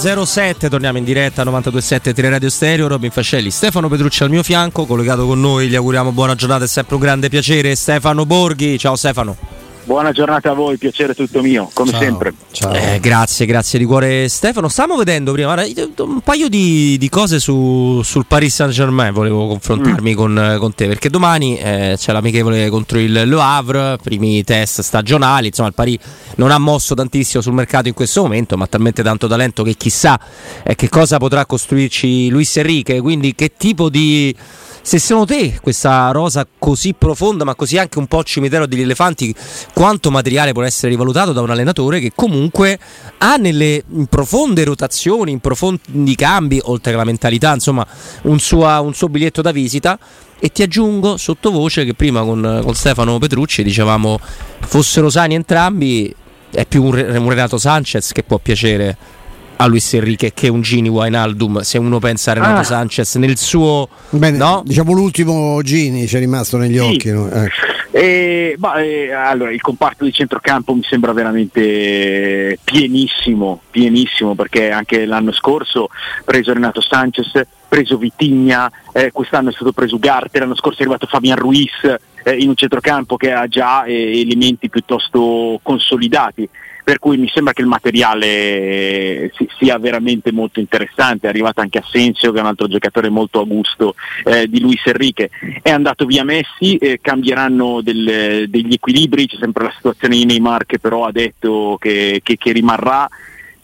22.07, 0.00 0.70
torniamo 0.70 0.96
in 0.96 1.04
diretta 1.04 1.44
92.7 1.44 2.14
Tele 2.14 2.30
Radio 2.30 2.48
Stereo, 2.48 2.88
Robin 2.88 3.10
Fascelli, 3.10 3.50
Stefano 3.50 3.86
Petrucci 3.90 4.22
al 4.22 4.30
mio 4.30 4.42
fianco, 4.42 4.86
collegato 4.86 5.26
con 5.26 5.38
noi, 5.38 5.68
gli 5.68 5.74
auguriamo 5.74 6.10
buona 6.10 6.34
giornata, 6.34 6.64
è 6.64 6.68
sempre 6.68 6.94
un 6.94 7.02
grande 7.02 7.28
piacere. 7.28 7.74
Stefano 7.74 8.24
Borghi, 8.24 8.78
ciao 8.78 8.96
Stefano. 8.96 9.59
Buona 9.82 10.12
giornata 10.12 10.50
a 10.50 10.54
voi, 10.54 10.76
piacere 10.76 11.14
tutto 11.14 11.40
mio, 11.40 11.70
come 11.72 11.90
Ciao. 11.90 12.00
sempre. 12.00 12.34
Ciao. 12.50 12.72
Eh, 12.72 13.00
grazie, 13.00 13.46
grazie 13.46 13.78
di 13.78 13.84
cuore 13.84 14.28
Stefano. 14.28 14.68
Stiamo 14.68 14.96
vedendo 14.96 15.32
prima 15.32 15.54
guarda, 15.54 16.04
un 16.04 16.20
paio 16.20 16.48
di, 16.48 16.96
di 16.98 17.08
cose 17.08 17.40
su, 17.40 18.00
sul 18.04 18.26
Paris 18.26 18.54
Saint 18.54 18.72
Germain, 18.72 19.12
volevo 19.12 19.46
confrontarmi 19.48 20.12
mm. 20.12 20.16
con, 20.16 20.56
con, 20.58 20.74
te, 20.74 20.86
perché 20.86 21.08
domani 21.08 21.58
eh, 21.58 21.94
c'è 21.96 22.12
l'amichevole 22.12 22.68
contro 22.68 22.98
il 22.98 23.10
Le 23.12 23.40
Havre, 23.40 23.96
primi 24.02 24.44
test 24.44 24.82
stagionali, 24.82 25.48
insomma 25.48 25.68
il 25.68 25.74
Paris 25.74 25.98
non 26.36 26.50
ha 26.50 26.58
mosso 26.58 26.94
tantissimo 26.94 27.42
sul 27.42 27.54
mercato 27.54 27.88
in 27.88 27.94
questo 27.94 28.22
momento, 28.22 28.56
ma 28.56 28.66
talmente 28.66 29.02
tanto 29.02 29.26
talento 29.26 29.62
che 29.62 29.74
chissà 29.74 30.20
eh, 30.62 30.74
che 30.74 30.88
cosa 30.88 31.16
potrà 31.16 31.46
costruirci 31.46 32.28
Luis 32.28 32.54
Enrique, 32.56 33.00
quindi 33.00 33.34
che 33.34 33.52
tipo 33.56 33.88
di 33.88 34.34
se 34.82 34.98
secondo 34.98 35.34
te 35.34 35.58
questa 35.60 36.10
rosa 36.10 36.46
così 36.58 36.94
profonda 36.94 37.44
ma 37.44 37.54
così 37.54 37.78
anche 37.78 37.98
un 37.98 38.06
po' 38.06 38.22
cimitero 38.24 38.66
degli 38.66 38.80
elefanti 38.82 39.34
quanto 39.74 40.10
materiale 40.10 40.52
può 40.52 40.62
essere 40.62 40.90
rivalutato 40.92 41.32
da 41.32 41.40
un 41.40 41.50
allenatore 41.50 42.00
che 42.00 42.12
comunque 42.14 42.78
ha 43.18 43.36
nelle 43.36 43.84
profonde 44.08 44.64
rotazioni, 44.64 45.32
in 45.32 45.40
profondi 45.40 46.14
cambi, 46.14 46.60
oltre 46.64 46.92
che 46.92 46.96
la 46.96 47.04
mentalità, 47.04 47.52
insomma 47.52 47.86
un 48.22 48.38
suo, 48.38 48.66
un 48.82 48.94
suo 48.94 49.08
biglietto 49.08 49.42
da 49.42 49.52
visita. 49.52 49.98
E 50.42 50.48
ti 50.48 50.62
aggiungo 50.62 51.18
sottovoce 51.18 51.84
che 51.84 51.92
prima 51.92 52.22
con, 52.22 52.60
con 52.62 52.74
Stefano 52.74 53.18
Petrucci 53.18 53.62
dicevamo 53.62 54.18
fossero 54.60 55.10
sani 55.10 55.34
entrambi 55.34 56.14
è 56.50 56.64
più 56.64 56.84
un, 56.84 56.94
un 56.94 57.28
Renato 57.28 57.58
Sanchez 57.58 58.12
che 58.12 58.22
può 58.22 58.38
piacere 58.38 58.96
a 59.60 59.66
Luis 59.66 59.92
Enrique 59.92 60.32
che 60.32 60.48
un 60.48 60.62
Gini 60.62 60.88
Wijnaldum 60.88 61.60
se 61.60 61.76
uno 61.76 61.98
pensa 61.98 62.30
a 62.30 62.34
Renato 62.34 62.60
ah. 62.60 62.64
Sanchez 62.64 63.16
nel 63.16 63.36
suo 63.36 63.88
Bene, 64.08 64.38
no? 64.38 64.62
diciamo 64.64 64.92
l'ultimo 64.92 65.60
Gini 65.62 66.06
ci 66.06 66.16
è 66.16 66.18
rimasto 66.18 66.56
negli 66.56 66.78
sì. 66.78 66.80
occhi 66.80 67.10
no? 67.12 67.30
eh. 67.30 67.50
Eh, 67.92 68.54
bah, 68.56 68.80
eh, 68.80 69.12
allora 69.12 69.50
il 69.50 69.60
comparto 69.60 70.04
di 70.04 70.12
centrocampo 70.12 70.72
mi 70.72 70.82
sembra 70.82 71.12
veramente 71.12 72.58
pienissimo 72.64 73.60
pienissimo 73.70 74.34
perché 74.34 74.70
anche 74.70 75.04
l'anno 75.04 75.32
scorso 75.32 75.88
preso 76.24 76.54
Renato 76.54 76.80
Sanchez 76.80 77.32
preso 77.68 77.98
Vitigna 77.98 78.70
eh, 78.92 79.10
quest'anno 79.12 79.50
è 79.50 79.52
stato 79.52 79.72
preso 79.72 79.98
Garte 79.98 80.38
l'anno 80.38 80.56
scorso 80.56 80.78
è 80.78 80.82
arrivato 80.82 81.06
Fabian 81.06 81.36
Ruiz 81.36 81.84
eh, 82.22 82.34
in 82.36 82.48
un 82.48 82.56
centrocampo 82.56 83.16
che 83.16 83.32
ha 83.32 83.46
già 83.46 83.84
eh, 83.84 84.20
elementi 84.20 84.70
piuttosto 84.70 85.60
consolidati 85.62 86.48
per 86.90 86.98
cui 86.98 87.18
mi 87.18 87.30
sembra 87.32 87.52
che 87.52 87.60
il 87.60 87.68
materiale 87.68 89.30
sia 89.56 89.78
veramente 89.78 90.32
molto 90.32 90.58
interessante, 90.58 91.28
è 91.28 91.30
arrivato 91.30 91.60
anche 91.60 91.78
Assensio 91.78 92.32
che 92.32 92.38
è 92.38 92.40
un 92.40 92.48
altro 92.48 92.66
giocatore 92.66 93.08
molto 93.08 93.38
a 93.38 93.44
gusto 93.44 93.94
eh, 94.24 94.48
di 94.48 94.58
Luis 94.58 94.84
Enrique, 94.84 95.30
è 95.62 95.70
andato 95.70 96.04
via 96.04 96.24
Messi, 96.24 96.74
eh, 96.78 96.98
cambieranno 97.00 97.80
del, 97.80 98.46
degli 98.48 98.72
equilibri, 98.72 99.28
c'è 99.28 99.36
sempre 99.38 99.66
la 99.66 99.72
situazione 99.76 100.16
di 100.16 100.24
Neymar 100.24 100.66
che 100.66 100.80
però 100.80 101.04
ha 101.04 101.12
detto 101.12 101.76
che, 101.78 102.22
che, 102.24 102.36
che 102.36 102.50
rimarrà, 102.50 103.08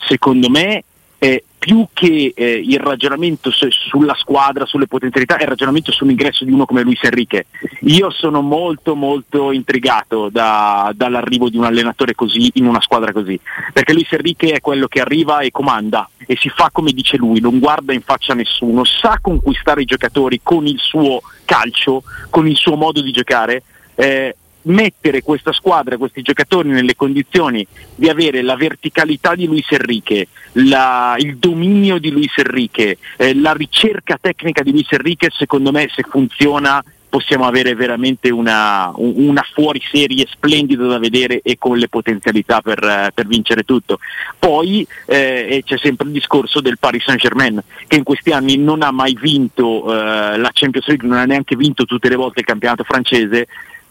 secondo 0.07 0.49
me 0.49 0.85
eh, 1.19 1.45
più 1.59 1.87
che 1.93 2.33
eh, 2.35 2.63
il 2.65 2.79
ragionamento 2.79 3.51
su, 3.51 3.69
sulla 3.71 4.15
squadra, 4.15 4.67
sulle 4.67 4.87
potenzialità, 4.87 5.37
è 5.37 5.43
il 5.43 5.49
ragionamento 5.49 5.91
sull'ingresso 5.91 6.45
di 6.45 6.53
uno 6.53 6.65
come 6.65 6.83
Luis 6.83 7.03
Enrique. 7.03 7.47
Io 7.81 8.11
sono 8.11 8.41
molto 8.41 8.95
molto 8.95 9.51
intrigato 9.51 10.29
da, 10.29 10.93
dall'arrivo 10.95 11.49
di 11.49 11.57
un 11.57 11.65
allenatore 11.65 12.15
così 12.15 12.51
in 12.55 12.67
una 12.67 12.81
squadra 12.81 13.13
così, 13.13 13.39
perché 13.73 13.93
Luis 13.93 14.13
Enrique 14.13 14.53
è 14.53 14.61
quello 14.61 14.87
che 14.87 15.01
arriva 15.01 15.41
e 15.41 15.51
comanda 15.51 16.09
e 16.25 16.37
si 16.39 16.49
fa 16.49 16.71
come 16.71 16.93
dice 16.93 17.17
lui, 17.17 17.41
non 17.41 17.59
guarda 17.59 17.93
in 17.93 18.03
faccia 18.03 18.33
a 18.33 18.37
nessuno, 18.37 18.85
sa 18.85 19.19
conquistare 19.21 19.83
i 19.83 19.87
giocatori 19.87 20.41
con 20.43 20.67
il 20.67 20.79
suo 20.79 21.21
calcio, 21.45 22.05
con 22.31 22.47
il 22.47 22.57
suo 22.57 22.77
modo 22.77 23.01
di 23.01 23.11
giocare. 23.11 23.63
Eh, 23.97 24.37
mettere 24.67 25.23
questa 25.23 25.53
squadra, 25.53 25.97
questi 25.97 26.23
giocatori 26.23 26.69
nelle 26.69 26.97
condizioni 26.97 27.67
di 27.95 28.09
avere 28.09 28.43
la 28.43 28.57
verticalità 28.57 29.35
di 29.35 29.47
Luis 29.47 29.67
Enrique, 29.71 30.29
la, 30.53 31.17
il 31.19 31.37
dominio 31.37 31.99
di 31.99 32.11
Luis 32.11 32.33
Enrique, 32.37 32.99
eh, 33.17 33.35
la 33.35 33.53
ricerca 33.53 34.19
tecnica 34.21 34.63
di 34.63 34.71
Luis 34.71 34.91
Enrique, 34.91 35.31
secondo 35.33 35.73
me 35.73 35.89
se 35.95 36.05
funziona 36.09 36.83
possiamo 37.09 37.47
avere 37.47 37.75
veramente 37.75 38.31
una, 38.31 38.93
una 38.95 39.43
fuoriserie 39.55 40.27
splendida 40.29 40.87
da 40.87 40.99
vedere 40.99 41.41
e 41.43 41.57
con 41.57 41.79
le 41.79 41.89
potenzialità 41.89 42.61
per, 42.61 43.11
per 43.15 43.27
vincere 43.27 43.63
tutto. 43.63 44.01
Poi 44.39 44.87
eh, 45.07 45.63
c'è 45.65 45.79
sempre 45.79 46.09
il 46.09 46.13
discorso 46.13 46.61
del 46.61 46.79
Paris 46.79 47.05
Saint 47.05 47.19
Germain 47.21 47.63
che 47.87 47.97
in 47.97 48.03
questi 48.03 48.33
anni 48.33 48.59
non 48.59 48.83
ha 48.83 48.91
mai 48.91 49.17
vinto 49.19 49.91
eh, 49.91 50.37
la 50.37 50.51
Champions 50.53 50.89
League, 50.89 51.09
non 51.09 51.17
ha 51.17 51.25
neanche 51.25 51.57
vinto 51.57 51.87
tutte 51.87 52.11
le 52.11 52.17
volte 52.17 52.41
il 52.41 52.47
campionato 52.47 52.85
francese 52.85 53.47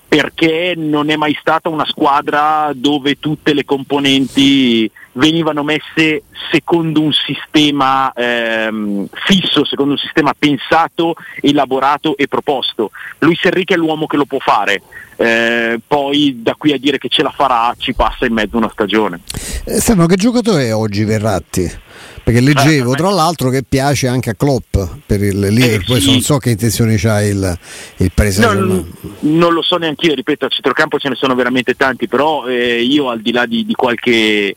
perché 0.07 0.73
non 0.75 1.09
è 1.09 1.16
mai 1.16 1.35
stata 1.39 1.69
una 1.69 1.85
squadra 1.85 2.71
dove 2.73 3.19
tutte 3.19 3.53
le 3.53 3.66
componenti 3.66 4.89
venivano 5.16 5.64
messe 5.64 6.24
secondo 6.52 7.02
un 7.02 7.12
sistema 7.12 8.12
ehm, 8.14 9.08
fisso, 9.26 9.66
secondo 9.66 9.94
un 9.94 9.98
sistema 9.98 10.34
pensato, 10.38 11.16
elaborato 11.42 12.18
e 12.18 12.28
proposto. 12.28 12.92
Luis 13.20 13.44
Enrique 13.44 13.76
è 13.76 13.78
l'uomo 13.78 14.08
che 14.08 14.18
lo 14.18 14.26
può 14.26 14.40
fare, 14.40 14.81
eh, 15.18 15.80
poi 15.86 16.42
da 16.42 16.56
qui 16.56 16.74
a 16.74 16.78
dire 16.78 16.98
che 16.98 17.09
ce 17.09 17.24
la 17.24 17.31
farà 17.31 17.74
ci 17.78 17.94
passa 17.94 18.26
in 18.26 18.34
mezzo 18.34 18.58
una 18.58 18.70
stagione. 18.72 19.22
Eh, 19.66 19.80
Stefano, 19.80 20.08
che 20.08 20.16
giocatore 20.16 20.68
è 20.68 20.76
oggi 20.76 21.03
Verratti? 21.03 21.84
Perché 22.26 22.42
leggevo 22.42 22.94
eh, 22.94 22.96
tra 22.96 23.12
l'altro 23.12 23.50
che 23.50 23.64
piace 23.68 24.08
anche 24.08 24.32
a 24.32 24.34
Klopp 24.34 24.76
per 25.06 25.22
il 25.22 25.40
Liverpool, 25.40 25.97
eh, 25.97 26.02
sì. 26.02 26.12
non 26.12 26.22
so 26.22 26.38
che 26.40 26.50
intenzioni 26.50 26.97
c'ha 26.97 27.22
il, 27.22 27.58
il 27.97 28.12
Paese 28.14 28.42
no, 28.42 28.84
non 29.20 29.53
lo 29.53 29.62
so 29.62 29.78
neanche 29.78 30.08
io, 30.08 30.16
ripeto, 30.16 30.46
a 30.46 30.50
centrocampo 30.50 30.97
ce 30.97 31.09
ne 31.09 31.16
sono 31.16 31.36
veramente 31.36 31.76
tanti, 31.76 32.08
però 32.08 32.47
eh, 32.47 32.82
io 32.82 33.09
al 33.09 33.22
di 33.22 33.32
là 33.32 33.46
di, 33.46 33.64
di, 33.64 33.74
qualche 33.76 34.56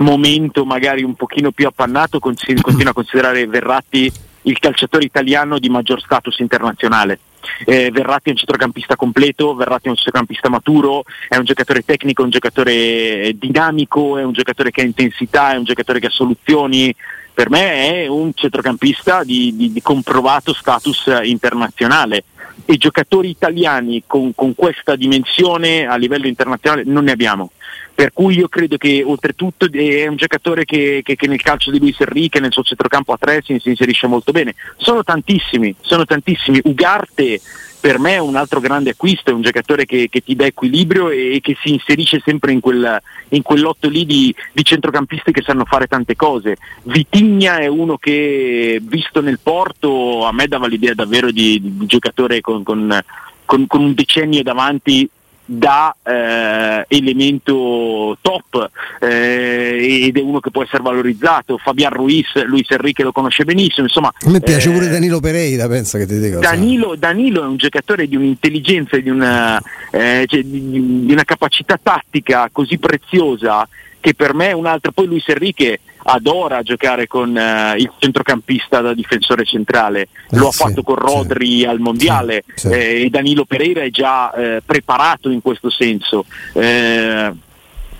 momento 0.00 0.64
magari 0.64 1.02
un 1.02 1.14
pochino 1.14 1.50
più 1.50 1.66
appannato 1.66 2.18
continuo 2.18 2.62
a 2.86 2.92
considerare 2.92 3.46
Verratti 3.46 4.12
il 4.42 4.58
calciatore 4.58 5.04
italiano 5.04 5.58
di 5.58 5.68
maggior 5.68 6.00
status 6.00 6.38
internazionale. 6.38 7.18
Eh, 7.64 7.90
Verratti 7.90 8.28
è 8.28 8.32
un 8.32 8.38
centrocampista 8.38 8.96
completo, 8.96 9.54
Verratti 9.54 9.86
è 9.86 9.90
un 9.90 9.96
centrocampista 9.96 10.48
maturo, 10.48 11.02
è 11.28 11.36
un 11.36 11.44
giocatore 11.44 11.82
tecnico, 11.82 12.22
è 12.22 12.24
un 12.24 12.30
giocatore 12.30 13.32
dinamico, 13.36 14.18
è 14.18 14.24
un 14.24 14.32
giocatore 14.32 14.70
che 14.70 14.82
ha 14.82 14.84
intensità, 14.84 15.52
è 15.52 15.56
un 15.56 15.64
giocatore 15.64 16.00
che 16.00 16.06
ha 16.06 16.10
soluzioni. 16.10 16.94
Per 17.32 17.48
me 17.48 18.02
è 18.02 18.06
un 18.06 18.32
centrocampista 18.34 19.24
di, 19.24 19.54
di, 19.56 19.72
di 19.72 19.82
comprovato 19.82 20.52
status 20.52 21.10
internazionale 21.22 22.24
e 22.66 22.76
giocatori 22.76 23.30
italiani 23.30 24.02
con, 24.06 24.34
con 24.34 24.54
questa 24.54 24.94
dimensione 24.94 25.86
a 25.86 25.96
livello 25.96 26.26
internazionale 26.26 26.82
non 26.84 27.04
ne 27.04 27.12
abbiamo 27.12 27.52
per 28.00 28.14
cui 28.14 28.38
io 28.38 28.48
credo 28.48 28.78
che 28.78 29.02
oltretutto 29.04 29.70
è 29.70 30.06
un 30.06 30.16
giocatore 30.16 30.64
che, 30.64 31.02
che, 31.04 31.16
che 31.16 31.26
nel 31.26 31.42
calcio 31.42 31.70
di 31.70 31.78
Luis 31.78 32.00
Enrique, 32.00 32.40
nel 32.40 32.50
suo 32.50 32.62
centrocampo 32.62 33.12
a 33.12 33.18
tre 33.18 33.42
si, 33.44 33.58
si 33.58 33.68
inserisce 33.68 34.06
molto 34.06 34.32
bene. 34.32 34.54
Sono 34.78 35.04
tantissimi, 35.04 35.74
sono 35.82 36.06
tantissimi. 36.06 36.60
Ugarte 36.64 37.38
per 37.78 37.98
me 37.98 38.14
è 38.14 38.18
un 38.18 38.36
altro 38.36 38.58
grande 38.58 38.88
acquisto, 38.88 39.28
è 39.28 39.34
un 39.34 39.42
giocatore 39.42 39.84
che, 39.84 40.08
che 40.10 40.22
ti 40.22 40.34
dà 40.34 40.46
equilibrio 40.46 41.10
e, 41.10 41.34
e, 41.34 41.40
che 41.42 41.58
si 41.60 41.74
inserisce 41.74 42.22
sempre 42.24 42.52
in, 42.52 42.60
quel, 42.60 42.98
in 43.28 43.42
quell'otto 43.42 43.90
lì 43.90 44.06
di, 44.06 44.34
di, 44.50 44.64
centrocampisti 44.64 45.30
che 45.30 45.42
sanno 45.42 45.66
fare 45.66 45.86
tante 45.86 46.16
cose. 46.16 46.56
Vitigna 46.84 47.58
è 47.58 47.66
uno 47.66 47.98
che 47.98 48.80
visto 48.82 49.20
nel 49.20 49.40
porto 49.42 50.24
a 50.24 50.32
me 50.32 50.46
dava 50.46 50.66
l'idea 50.66 50.94
davvero 50.94 51.30
di, 51.30 51.60
di 51.62 51.84
giocatore 51.84 52.40
con, 52.40 52.62
con, 52.62 52.98
con, 53.44 53.66
con 53.66 53.82
un 53.82 53.92
decennio 53.92 54.42
davanti 54.42 55.06
da 55.52 55.94
eh, 56.04 56.84
elemento 56.86 58.16
top 58.20 58.70
eh, 59.00 60.04
ed 60.06 60.16
è 60.16 60.20
uno 60.20 60.38
che 60.38 60.52
può 60.52 60.62
essere 60.62 60.82
valorizzato. 60.82 61.58
Fabian 61.58 61.92
Ruiz, 61.92 62.44
Luis 62.44 62.70
Enrique 62.70 63.02
lo 63.02 63.10
conosce 63.10 63.44
benissimo. 63.44 63.86
Insomma, 63.86 64.12
a 64.16 64.30
me 64.30 64.40
piace 64.40 64.70
eh, 64.70 64.72
pure 64.72 64.88
Danilo 64.88 65.18
Pereira, 65.18 65.66
pensa 65.66 65.98
che 65.98 66.06
ti 66.06 66.20
dico. 66.20 66.38
Danilo, 66.38 66.94
Danilo, 66.96 67.42
è 67.42 67.46
un 67.46 67.56
giocatore 67.56 68.06
di 68.06 68.14
un'intelligenza 68.14 68.96
e 68.96 69.02
di 69.02 69.10
una, 69.10 69.60
eh, 69.90 70.24
cioè, 70.28 70.42
di, 70.44 71.04
di 71.04 71.12
una 71.12 71.24
capacità 71.24 71.78
tattica 71.82 72.48
così 72.52 72.78
preziosa 72.78 73.68
che 74.00 74.14
per 74.14 74.34
me 74.34 74.48
è 74.48 74.52
un 74.52 74.66
altro. 74.66 74.92
Poi 74.92 75.06
Luis 75.06 75.28
Enrique 75.28 75.80
adora 76.02 76.62
giocare 76.62 77.06
con 77.06 77.28
uh, 77.30 77.76
il 77.76 77.90
centrocampista 77.98 78.80
da 78.80 78.94
difensore 78.94 79.44
centrale, 79.44 80.00
eh 80.00 80.08
lo 80.30 80.50
sì, 80.50 80.62
ha 80.62 80.66
fatto 80.66 80.82
con 80.82 80.96
Rodri 80.96 81.58
sì, 81.58 81.64
al 81.64 81.78
mondiale 81.78 82.44
sì, 82.54 82.68
eh, 82.68 83.04
e 83.04 83.10
Danilo 83.10 83.44
Pereira 83.44 83.82
è 83.82 83.90
già 83.90 84.32
eh, 84.32 84.62
preparato 84.64 85.30
in 85.30 85.42
questo 85.42 85.70
senso. 85.70 86.24
Eh, 86.54 87.32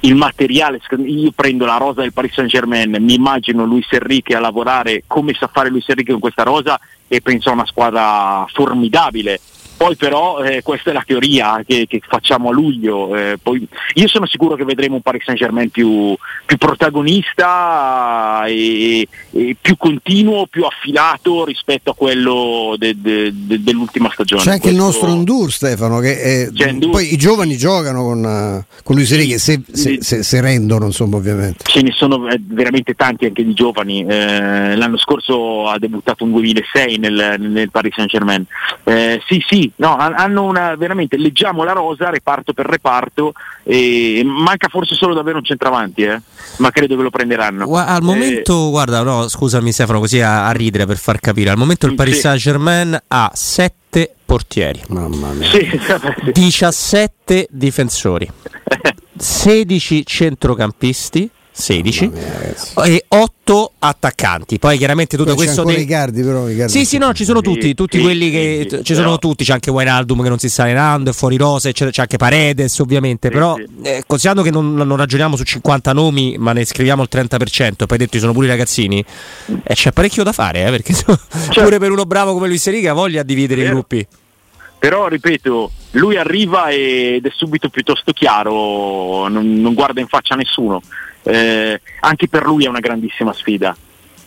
il 0.02 0.14
materiale, 0.14 0.80
io 1.04 1.30
prendo 1.32 1.66
la 1.66 1.76
rosa 1.76 2.00
del 2.00 2.14
Paris 2.14 2.32
Saint 2.32 2.50
Germain, 2.50 2.96
mi 3.00 3.14
immagino 3.14 3.66
Luis 3.66 3.86
Enrique 3.90 4.34
a 4.34 4.40
lavorare 4.40 5.02
come 5.06 5.34
sa 5.34 5.50
fare 5.52 5.68
Luis 5.68 5.86
Enrique 5.88 6.12
con 6.12 6.22
questa 6.22 6.42
rosa 6.42 6.80
e 7.06 7.20
penso 7.20 7.50
a 7.50 7.52
una 7.52 7.66
squadra 7.66 8.46
formidabile 8.50 9.38
Poi 9.80 9.96
però 9.96 10.42
eh, 10.42 10.60
questa 10.60 10.90
è 10.90 10.92
la 10.92 11.02
teoria 11.06 11.62
che, 11.66 11.86
che 11.88 12.02
facciamo 12.06 12.50
a 12.50 12.52
luglio. 12.52 13.16
Eh, 13.16 13.38
poi, 13.42 13.66
io 13.94 14.08
sono 14.08 14.26
sicuro 14.26 14.54
che 14.54 14.64
vedremo 14.64 14.96
un 14.96 15.00
Paris 15.00 15.24
Saint 15.24 15.40
Germain 15.40 15.70
più, 15.70 16.14
più 16.44 16.58
protagonista 16.58 18.44
e, 18.44 19.08
e, 19.30 19.56
più 19.58 19.78
continuo, 19.78 20.44
più 20.48 20.64
affilato 20.64 21.46
rispetto 21.46 21.92
a 21.92 21.94
quello 21.94 22.74
de, 22.76 22.94
de, 23.00 23.32
de, 23.32 23.62
dell'ultima 23.62 24.10
stagione. 24.12 24.42
C'è 24.42 24.50
anche 24.50 24.68
Questo... 24.68 24.78
il 24.78 24.84
nostro 24.84 25.14
Ndur 25.14 25.50
Stefano, 25.50 25.98
che 26.00 26.50
è... 26.52 26.74
poi 26.90 27.14
i 27.14 27.16
giovani 27.16 27.56
giocano 27.56 28.02
con, 28.02 28.22
uh, 28.22 28.82
con 28.84 28.96
lui 28.96 29.06
Serighi, 29.06 29.38
se, 29.38 29.62
se, 29.72 29.96
se, 30.02 30.22
se, 30.22 30.40
rendono 30.42 30.84
insomma 30.84 31.16
ovviamente. 31.16 31.64
Ce 31.64 31.80
ne 31.80 31.92
sono 31.92 32.28
eh, 32.28 32.38
veramente 32.38 32.92
tanti 32.92 33.24
anche 33.24 33.42
di 33.42 33.54
giovani. 33.54 34.04
Eh, 34.06 34.76
l'anno 34.76 34.98
scorso 34.98 35.68
ha 35.68 35.78
debuttato 35.78 36.24
un 36.24 36.32
2006 36.32 36.98
nel, 36.98 37.36
nel 37.38 37.70
Paris 37.70 37.94
Saint 37.94 38.10
Germain. 38.10 38.44
Eh, 38.84 39.22
sì, 39.26 39.69
sì, 39.70 39.82
no, 39.82 39.96
hanno 39.96 40.44
una, 40.44 40.74
veramente, 40.76 41.16
leggiamo 41.16 41.64
la 41.64 41.72
rosa 41.72 42.10
reparto 42.10 42.52
per 42.52 42.66
reparto 42.66 43.32
e 43.62 44.22
manca 44.24 44.68
forse 44.68 44.94
solo 44.94 45.14
davvero 45.14 45.38
un 45.38 45.44
centravanti, 45.44 46.02
eh? 46.02 46.20
ma 46.58 46.70
credo 46.70 46.96
che 46.96 47.02
lo 47.02 47.10
prenderanno. 47.10 47.66
Gua- 47.66 47.86
al 47.86 48.02
momento, 48.02 48.66
eh, 48.66 48.70
guarda, 48.70 49.02
no, 49.02 49.28
scusami 49.28 49.72
Stefano, 49.72 50.00
così 50.00 50.20
a, 50.20 50.46
a, 50.46 50.52
ridere 50.52 50.86
per 50.86 50.98
far 50.98 51.20
capire, 51.20 51.50
al 51.50 51.58
momento 51.58 51.86
il 51.86 51.94
Paris 51.94 52.20
Saint 52.20 52.38
Germain 52.38 52.98
ha 53.08 53.30
7 53.32 54.14
portieri, 54.24 54.82
Mamma 54.88 55.32
mia. 55.32 55.48
Sì, 55.48 55.68
17 56.32 57.48
difensori, 57.50 58.30
16 59.16 60.06
centrocampisti 60.06 61.30
16 61.60 62.10
e 62.84 63.04
8 63.08 63.72
attaccanti. 63.78 64.58
Poi 64.58 64.78
chiaramente 64.78 65.16
tutto 65.16 65.34
Poi 65.34 65.44
questo. 65.44 65.64
Dei... 65.64 65.76
Ricardi, 65.76 66.22
però, 66.22 66.46
Ricardi 66.46 66.72
sì, 66.72 66.84
sì, 66.84 66.98
no, 66.98 67.12
ci 67.12 67.24
sono 67.24 67.40
tutti, 67.40 67.74
tutti 67.74 67.98
sì, 67.98 68.02
quelli 68.02 68.30
che. 68.30 68.66
Sì, 68.68 68.84
ci 68.84 68.94
sono 68.94 69.18
tutti, 69.18 69.44
c'è 69.44 69.52
anche 69.52 69.70
Wijnaldum 69.70 70.22
che 70.22 70.28
non 70.28 70.38
si 70.38 70.48
sta 70.48 70.64
allenando, 70.64 71.10
è 71.10 71.12
fuori 71.12 71.36
rosa, 71.36 71.68
eccetera. 71.68 71.90
c'è 71.90 72.00
anche 72.02 72.16
Paredes, 72.16 72.78
ovviamente. 72.78 73.28
Sì, 73.28 73.34
però, 73.34 73.56
eh, 73.82 74.04
considerando 74.06 74.42
che 74.42 74.50
non, 74.50 74.74
non, 74.74 74.96
ragioniamo 74.96 75.36
su 75.36 75.42
50 75.42 75.92
nomi, 75.92 76.36
ma 76.38 76.52
ne 76.52 76.64
scriviamo 76.64 77.02
il 77.02 77.08
30%, 77.10 77.86
poi 77.86 77.98
detto 77.98 78.12
ci 78.12 78.20
sono 78.20 78.32
pure 78.32 78.46
i 78.46 78.50
ragazzini, 78.50 79.04
eh, 79.62 79.74
c'è 79.74 79.92
parecchio 79.92 80.22
da 80.22 80.32
fare, 80.32 80.66
eh, 80.66 80.70
perché 80.70 80.94
cioè, 80.94 81.62
pure 81.62 81.78
per 81.78 81.90
uno 81.90 82.04
bravo 82.04 82.32
come 82.32 82.48
Luis 82.48 82.68
Riga 82.68 82.92
voglia 82.92 83.22
dividere 83.22 83.62
i 83.62 83.68
gruppi. 83.68 84.06
Però 84.78 85.08
ripeto, 85.08 85.70
lui 85.92 86.16
arriva 86.16 86.70
ed 86.70 87.26
è 87.26 87.30
subito 87.34 87.68
piuttosto 87.68 88.12
chiaro, 88.12 89.28
non, 89.28 89.60
non 89.60 89.74
guarda 89.74 90.00
in 90.00 90.06
faccia 90.06 90.32
a 90.32 90.36
nessuno 90.38 90.80
eh, 91.30 91.80
anche 92.00 92.28
per 92.28 92.44
lui 92.44 92.64
è 92.64 92.68
una 92.68 92.80
grandissima 92.80 93.32
sfida. 93.32 93.76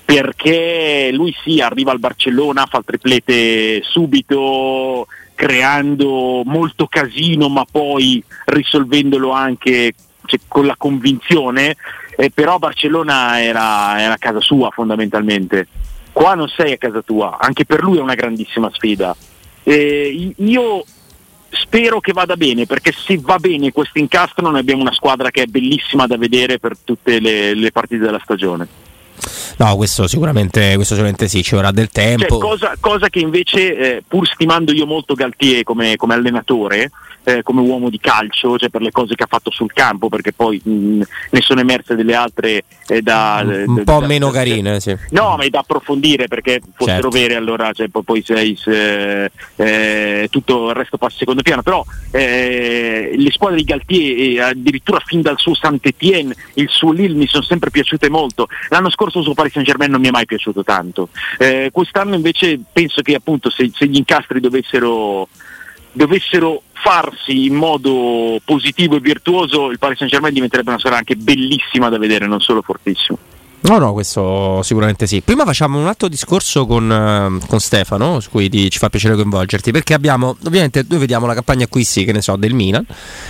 Perché 0.05 1.09
lui 1.13 1.33
sì 1.43 1.59
arriva 1.61 1.91
al 1.91 1.99
Barcellona, 1.99 2.65
fa 2.65 2.79
il 2.79 2.83
triplete 2.85 3.81
subito, 3.83 5.07
creando 5.33 6.43
molto 6.45 6.87
casino 6.87 7.49
ma 7.49 7.65
poi 7.69 8.23
risolvendolo 8.45 9.31
anche 9.31 9.93
cioè, 10.25 10.39
con 10.47 10.65
la 10.65 10.75
convinzione, 10.77 11.75
eh, 12.15 12.29
però 12.31 12.59
Barcellona 12.59 13.41
era, 13.41 13.99
era 14.01 14.17
casa 14.17 14.39
sua 14.39 14.69
fondamentalmente, 14.71 15.67
qua 16.11 16.35
non 16.35 16.47
sei 16.47 16.73
a 16.73 16.77
casa 16.77 17.01
tua, 17.01 17.37
anche 17.39 17.65
per 17.65 17.81
lui 17.83 17.97
è 17.97 18.01
una 18.01 18.15
grandissima 18.15 18.69
sfida. 18.71 19.15
Eh, 19.63 20.33
io 20.37 20.83
spero 21.53 21.99
che 21.99 22.13
vada 22.13 22.35
bene 22.35 22.65
perché 22.65 22.91
se 22.91 23.17
va 23.19 23.37
bene 23.37 23.71
questo 23.71 23.99
incastro 23.99 24.49
noi 24.49 24.59
abbiamo 24.59 24.81
una 24.81 24.93
squadra 24.93 25.29
che 25.29 25.43
è 25.43 25.45
bellissima 25.45 26.07
da 26.07 26.17
vedere 26.17 26.59
per 26.59 26.77
tutte 26.83 27.19
le, 27.19 27.53
le 27.53 27.71
partite 27.71 28.03
della 28.03 28.21
stagione. 28.23 28.67
No, 29.57 29.75
questo 29.75 30.07
sicuramente, 30.07 30.75
questo 30.75 30.93
sicuramente 30.93 31.27
sì, 31.27 31.43
ci 31.43 31.55
vorrà 31.55 31.71
del 31.71 31.89
tempo. 31.89 32.27
Cioè, 32.27 32.39
cosa, 32.39 32.75
cosa, 32.79 33.09
che 33.09 33.19
invece, 33.19 33.75
eh, 33.75 34.03
pur 34.07 34.27
stimando 34.27 34.71
io 34.71 34.85
molto 34.85 35.13
Galtier 35.13 35.63
come, 35.63 35.95
come 35.95 36.13
allenatore, 36.13 36.91
eh, 37.23 37.41
come 37.41 37.61
uomo 37.61 37.89
di 37.89 37.99
calcio, 37.99 38.57
cioè 38.57 38.69
per 38.69 38.81
le 38.81 38.91
cose 38.91 39.15
che 39.15 39.23
ha 39.23 39.27
fatto 39.27 39.49
sul 39.51 39.71
campo, 39.71 40.09
perché 40.09 40.33
poi 40.33 40.61
mh, 40.63 41.01
ne 41.29 41.41
sono 41.41 41.61
emerse 41.61 41.95
delle 41.95 42.15
altre 42.15 42.63
eh, 42.87 43.01
da, 43.01 43.41
un 43.43 43.75
da, 43.75 43.83
po' 43.83 43.99
da, 43.99 44.07
meno 44.07 44.29
carine. 44.29 44.79
Sì. 44.79 44.95
No, 45.11 45.35
ma 45.37 45.43
è 45.43 45.49
da 45.49 45.59
approfondire 45.59 46.27
perché 46.27 46.61
fossero 46.75 47.09
certo. 47.09 47.17
vere 47.17 47.35
allora 47.35 47.71
cioè, 47.71 47.87
poi, 47.87 48.03
poi 48.03 48.23
sei, 48.25 48.57
eh, 49.55 50.27
tutto 50.29 50.69
il 50.69 50.75
resto 50.75 50.97
passa 50.97 51.17
secondo 51.17 51.41
piano, 51.41 51.61
però 51.61 51.83
eh, 52.11 53.13
le 53.15 53.31
squadre 53.31 53.57
di 53.57 53.63
Galtier, 53.63 54.43
addirittura 54.43 55.01
fin 55.05 55.21
dal 55.21 55.39
suo 55.39 55.55
Saint-Étienne, 55.55 56.35
il 56.55 56.69
suo 56.69 56.91
Lille 56.91 57.15
mi 57.15 57.27
sono 57.27 57.43
sempre 57.43 57.69
piaciute 57.69 58.09
molto. 58.09 58.47
L'anno 58.69 58.89
scorso 58.89 59.19
il 59.19 59.25
Paris 59.43 59.53
Saint-Germain 59.53 59.91
non 59.91 59.99
mi 59.99 60.07
è 60.07 60.11
mai 60.11 60.25
piaciuto 60.25 60.63
tanto. 60.63 61.09
Eh, 61.37 61.69
quest'anno 61.71 62.15
invece 62.15 62.59
penso 62.71 63.01
che 63.01 63.15
appunto 63.15 63.49
se, 63.49 63.69
se 63.73 63.87
gli 63.87 63.97
incastri 63.97 64.39
dovessero 64.39 65.27
dovessero 65.95 66.63
farsi 66.71 67.45
in 67.45 67.53
modo 67.53 68.39
positivo 68.43 68.95
e 68.95 68.99
virtuoso, 68.99 69.69
il 69.69 69.77
Paris 69.77 69.97
Saint 69.97 70.11
Germain 70.11 70.33
diventerebbe 70.33 70.69
una 70.69 70.79
squadra 70.79 70.99
anche 70.99 71.15
bellissima 71.15 71.89
da 71.89 71.99
vedere, 71.99 72.25
non 72.25 72.39
solo 72.39 72.61
fortissima. 72.61 73.17
No, 73.65 73.77
no, 73.77 73.93
questo 73.93 74.61
sicuramente 74.61 75.07
sì. 75.07 75.21
Prima 75.21 75.45
facciamo 75.45 75.79
un 75.79 75.87
altro 75.87 76.09
discorso 76.09 76.65
con, 76.65 76.89
uh, 76.89 77.47
con 77.47 77.59
Stefano, 77.61 78.19
su 78.19 78.29
cui 78.29 78.49
ti, 78.49 78.69
ci 78.69 78.77
fa 78.77 78.89
piacere 78.89 79.15
coinvolgerti, 79.15 79.71
perché 79.71 79.93
abbiamo, 79.93 80.35
ovviamente, 80.45 80.85
noi 80.85 80.99
vediamo 80.99 81.25
la 81.27 81.33
campagna 81.33 81.63
acquisti, 81.63 82.03
che 82.03 82.11
ne 82.11 82.21
so, 82.21 82.35
del 82.35 82.53
Milan, 82.53 82.85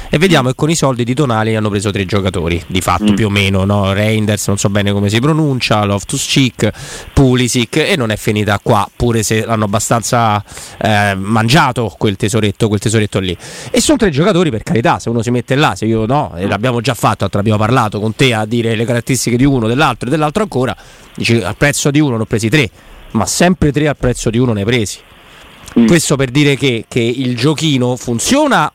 e 0.10 0.18
vediamo 0.18 0.50
che 0.50 0.56
con 0.56 0.72
i 0.72 0.76
soldi 0.76 1.04
di 1.04 1.14
Tonali 1.14 1.56
hanno 1.56 1.70
preso 1.70 1.92
tre 1.92 2.06
giocatori, 2.06 2.64
di 2.66 2.82
fatto 2.82 3.12
mm. 3.12 3.14
più 3.14 3.28
o 3.28 3.30
meno, 3.30 3.64
no? 3.64 3.94
Reinders, 3.94 4.48
non 4.48 4.58
so 4.58 4.70
bene 4.70 4.92
come 4.92 5.08
si 5.08 5.20
pronuncia, 5.20 5.84
Loftus 5.84 6.26
Cheek, 6.26 6.72
Pulisic, 7.14 7.78
e 7.78 7.96
non 7.96 8.10
è 8.10 8.18
finita 8.18 8.60
qua, 8.62 8.90
pure 8.96 9.22
se 9.22 9.46
hanno 9.46 9.66
abbastanza 9.66 10.44
eh, 10.82 11.14
mangiato 11.14 11.94
quel 11.96 12.16
tesoretto, 12.16 12.70
quel 12.70 12.80
tesoretto 12.80 13.20
lì. 13.20 13.38
E 13.70 13.80
sono 13.80 14.00
tre 14.00 14.10
giocatori, 14.10 14.50
per 14.50 14.64
carità, 14.64 14.98
se 14.98 15.10
uno 15.10 15.22
si 15.22 15.30
mette 15.30 15.54
là, 15.54 15.76
se 15.76 15.86
io 15.86 16.08
no, 16.08 16.34
e 16.36 16.48
l'abbiamo 16.48 16.82
già 16.82 16.96
fatto, 16.96 17.30
abbiamo 17.32 17.60
parlato 17.60 18.00
con 18.00 18.16
te 18.16 18.34
a 18.34 18.46
dire 18.46 18.74
le 18.74 18.84
caratteristiche 18.84 19.38
di 19.38 19.46
uno, 19.46 19.68
dell'altro 19.68 20.08
e 20.08 20.10
dell'altro 20.10 20.22
dell'altro 20.24 20.44
ancora, 20.44 20.76
dice 21.16 21.44
al 21.44 21.56
prezzo 21.58 21.92
di 21.92 22.00
uno 22.00 22.16
ne 22.16 22.24
ho 22.24 22.26
presi 22.26 22.50
tre, 22.50 22.70
ma 23.12 23.26
sempre 23.26 23.72
tre 23.72 23.88
al 23.88 23.98
prezzo 23.98 24.30
di 24.30 24.38
uno 24.38 24.54
ne 24.54 24.62
hai 24.62 24.66
presi. 24.66 25.00
Mm. 25.80 25.88
Questo 25.88 26.16
per 26.16 26.30
dire 26.30 26.56
che, 26.56 26.86
che 26.88 27.00
il 27.00 27.36
giochino 27.36 27.96
funziona 27.96 28.72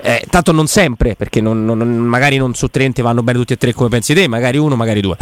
eh, 0.00 0.24
tanto 0.30 0.52
non 0.52 0.66
sempre, 0.66 1.14
perché 1.16 1.40
non, 1.40 1.64
non, 1.64 1.78
magari 1.78 2.36
non 2.36 2.54
su 2.54 2.68
30 2.68 3.02
vanno 3.02 3.22
bene 3.22 3.38
tutti 3.38 3.52
e 3.54 3.56
tre 3.56 3.72
come 3.72 3.88
pensi 3.88 4.14
te, 4.14 4.28
magari 4.28 4.58
uno, 4.58 4.76
magari 4.76 5.00
due. 5.00 5.16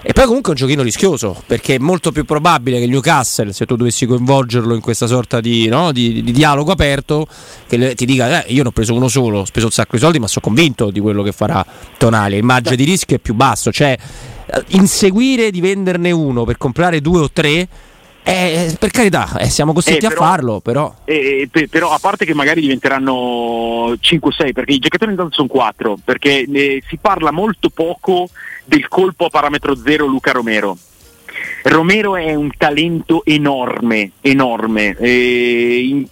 E 0.00 0.12
poi 0.12 0.26
comunque 0.26 0.52
è 0.52 0.54
un 0.54 0.60
giochino 0.60 0.82
rischioso, 0.82 1.42
perché 1.44 1.74
è 1.74 1.78
molto 1.78 2.12
più 2.12 2.24
probabile 2.24 2.78
che 2.78 2.86
Newcastle, 2.86 3.52
se 3.52 3.66
tu 3.66 3.74
dovessi 3.74 4.06
coinvolgerlo 4.06 4.74
in 4.74 4.80
questa 4.80 5.08
sorta 5.08 5.40
di, 5.40 5.66
no, 5.66 5.90
di, 5.90 6.22
di 6.22 6.30
dialogo 6.30 6.70
aperto, 6.70 7.26
che 7.66 7.96
ti 7.96 8.06
dica, 8.06 8.44
eh, 8.44 8.52
io 8.52 8.62
ne 8.62 8.68
ho 8.68 8.72
preso 8.72 8.94
uno 8.94 9.08
solo, 9.08 9.40
ho 9.40 9.44
speso 9.44 9.66
un 9.66 9.72
sacco 9.72 9.96
di 9.96 9.98
soldi, 9.98 10.20
ma 10.20 10.28
sono 10.28 10.44
convinto 10.44 10.90
di 10.90 11.00
quello 11.00 11.24
che 11.24 11.32
farà 11.32 11.66
Tonali. 11.96 12.36
Il 12.36 12.44
margine 12.44 12.76
di 12.76 12.84
rischio 12.84 13.16
è 13.16 13.18
più 13.18 13.34
basso, 13.34 13.72
cioè 13.72 13.98
inseguire 14.68 15.50
di 15.50 15.60
venderne 15.60 16.10
uno 16.10 16.44
per 16.44 16.56
comprare 16.56 17.00
due 17.00 17.20
o 17.20 17.30
tre 17.30 17.68
eh, 18.28 18.76
per 18.78 18.90
carità, 18.90 19.38
eh, 19.38 19.48
siamo 19.48 19.72
costretti 19.72 20.04
eh, 20.04 20.08
però, 20.08 20.20
a 20.20 20.26
farlo, 20.26 20.60
però. 20.60 20.94
Eh, 21.06 21.48
eh 21.50 21.68
però 21.68 21.92
a 21.92 21.98
parte 21.98 22.26
che 22.26 22.34
magari 22.34 22.60
diventeranno 22.60 23.94
5-6, 23.94 24.52
perché 24.52 24.74
i 24.74 24.78
giocatori 24.78 25.12
intanto 25.12 25.34
sono 25.34 25.48
4, 25.48 25.98
perché 26.04 26.42
eh, 26.42 26.82
si 26.86 26.98
parla 27.00 27.30
molto 27.30 27.70
poco 27.70 28.28
del 28.66 28.86
colpo 28.88 29.24
a 29.24 29.30
parametro 29.30 29.74
zero 29.76 30.04
Luca 30.04 30.32
Romero. 30.32 30.76
Romero 31.62 32.16
è 32.16 32.34
un 32.34 32.50
talento 32.54 33.24
enorme, 33.24 34.12
enorme. 34.20 34.94
Eh, 34.98 36.06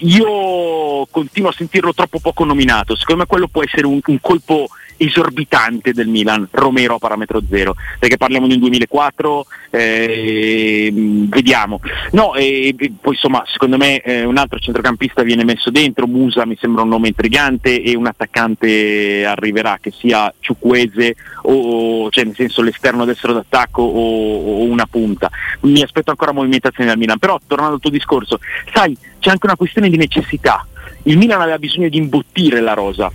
io 0.00 1.06
continuo 1.10 1.50
a 1.50 1.54
sentirlo 1.54 1.92
troppo 1.92 2.20
poco 2.20 2.44
nominato. 2.44 2.96
Secondo 2.96 3.22
me 3.22 3.28
quello 3.28 3.48
può 3.48 3.62
essere 3.62 3.86
un, 3.86 4.00
un 4.02 4.20
colpo 4.22 4.68
esorbitante 4.96 5.92
del 5.92 6.08
Milan, 6.08 6.48
Romero 6.50 6.94
a 6.94 6.98
parametro 6.98 7.42
zero, 7.48 7.74
perché 7.98 8.16
parliamo 8.16 8.46
di 8.46 8.54
un 8.54 8.60
2004, 8.60 9.46
eh, 9.70 10.92
vediamo. 11.28 11.80
No, 12.12 12.34
e, 12.34 12.74
poi 13.00 13.14
insomma, 13.14 13.44
secondo 13.46 13.76
me 13.76 14.00
eh, 14.00 14.24
un 14.24 14.36
altro 14.36 14.58
centrocampista 14.58 15.22
viene 15.22 15.44
messo 15.44 15.70
dentro, 15.70 16.06
Musa 16.06 16.46
mi 16.46 16.56
sembra 16.60 16.82
un 16.82 16.88
nome 16.88 17.08
intrigante 17.08 17.82
e 17.82 17.96
un 17.96 18.06
attaccante 18.06 19.24
arriverà 19.24 19.78
che 19.80 19.90
sia 19.90 20.32
Ciuquese 20.40 21.16
o 21.42 22.10
cioè 22.10 22.24
nel 22.24 22.34
senso 22.34 22.62
l'esterno 22.62 23.04
destro 23.04 23.32
d'attacco 23.32 23.82
o, 23.82 24.60
o 24.60 24.64
una 24.64 24.86
punta. 24.86 25.30
Mi 25.62 25.82
aspetto 25.82 26.10
ancora 26.10 26.32
movimentazioni 26.32 26.88
dal 26.88 26.98
Milan, 26.98 27.18
però 27.18 27.38
tornando 27.46 27.74
al 27.74 27.80
tuo 27.80 27.90
discorso, 27.90 28.38
sai, 28.72 28.96
c'è 29.18 29.30
anche 29.30 29.46
una 29.46 29.56
questione 29.56 29.88
di 29.88 29.96
necessità. 29.96 30.66
Il 31.04 31.18
Milan 31.18 31.40
aveva 31.40 31.58
bisogno 31.58 31.88
di 31.88 31.98
imbottire 31.98 32.60
la 32.60 32.74
rosa, 32.74 33.10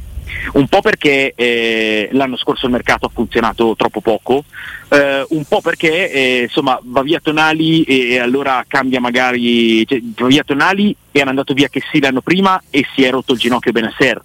un 0.54 0.68
po' 0.68 0.82
perché 0.82 1.34
eh, 1.36 2.10
l'anno 2.12 2.38
scorso 2.38 2.66
il 2.66 2.72
mercato 2.72 3.06
ha 3.06 3.12
funzionato 3.14 3.76
troppo 3.78 4.02
poco, 4.02 4.44
eh, 4.90 5.26
un 5.30 5.46
po' 5.46 5.62
perché 5.62 6.12
eh, 6.12 6.42
insomma 6.44 6.80
va 6.84 7.02
via 7.02 7.20
Tonali 7.20 7.84
e, 7.84 8.12
e, 8.12 8.20
allora 8.20 8.64
cambia 8.68 9.00
magari, 9.00 9.86
cioè, 9.86 10.00
va 10.02 10.28
via 10.28 10.44
Tonali 10.44 10.96
e 11.12 11.22
hanno 11.22 11.30
andato 11.30 11.54
via 11.54 11.68
che 11.68 11.82
sì 11.92 12.00
l'anno 12.00 12.22
prima 12.22 12.62
e 12.70 12.86
si 12.94 13.04
è 13.04 13.10
rotto 13.10 13.34
il 13.34 13.40
ginocchio 13.40 13.72
Benasser, 13.72 14.22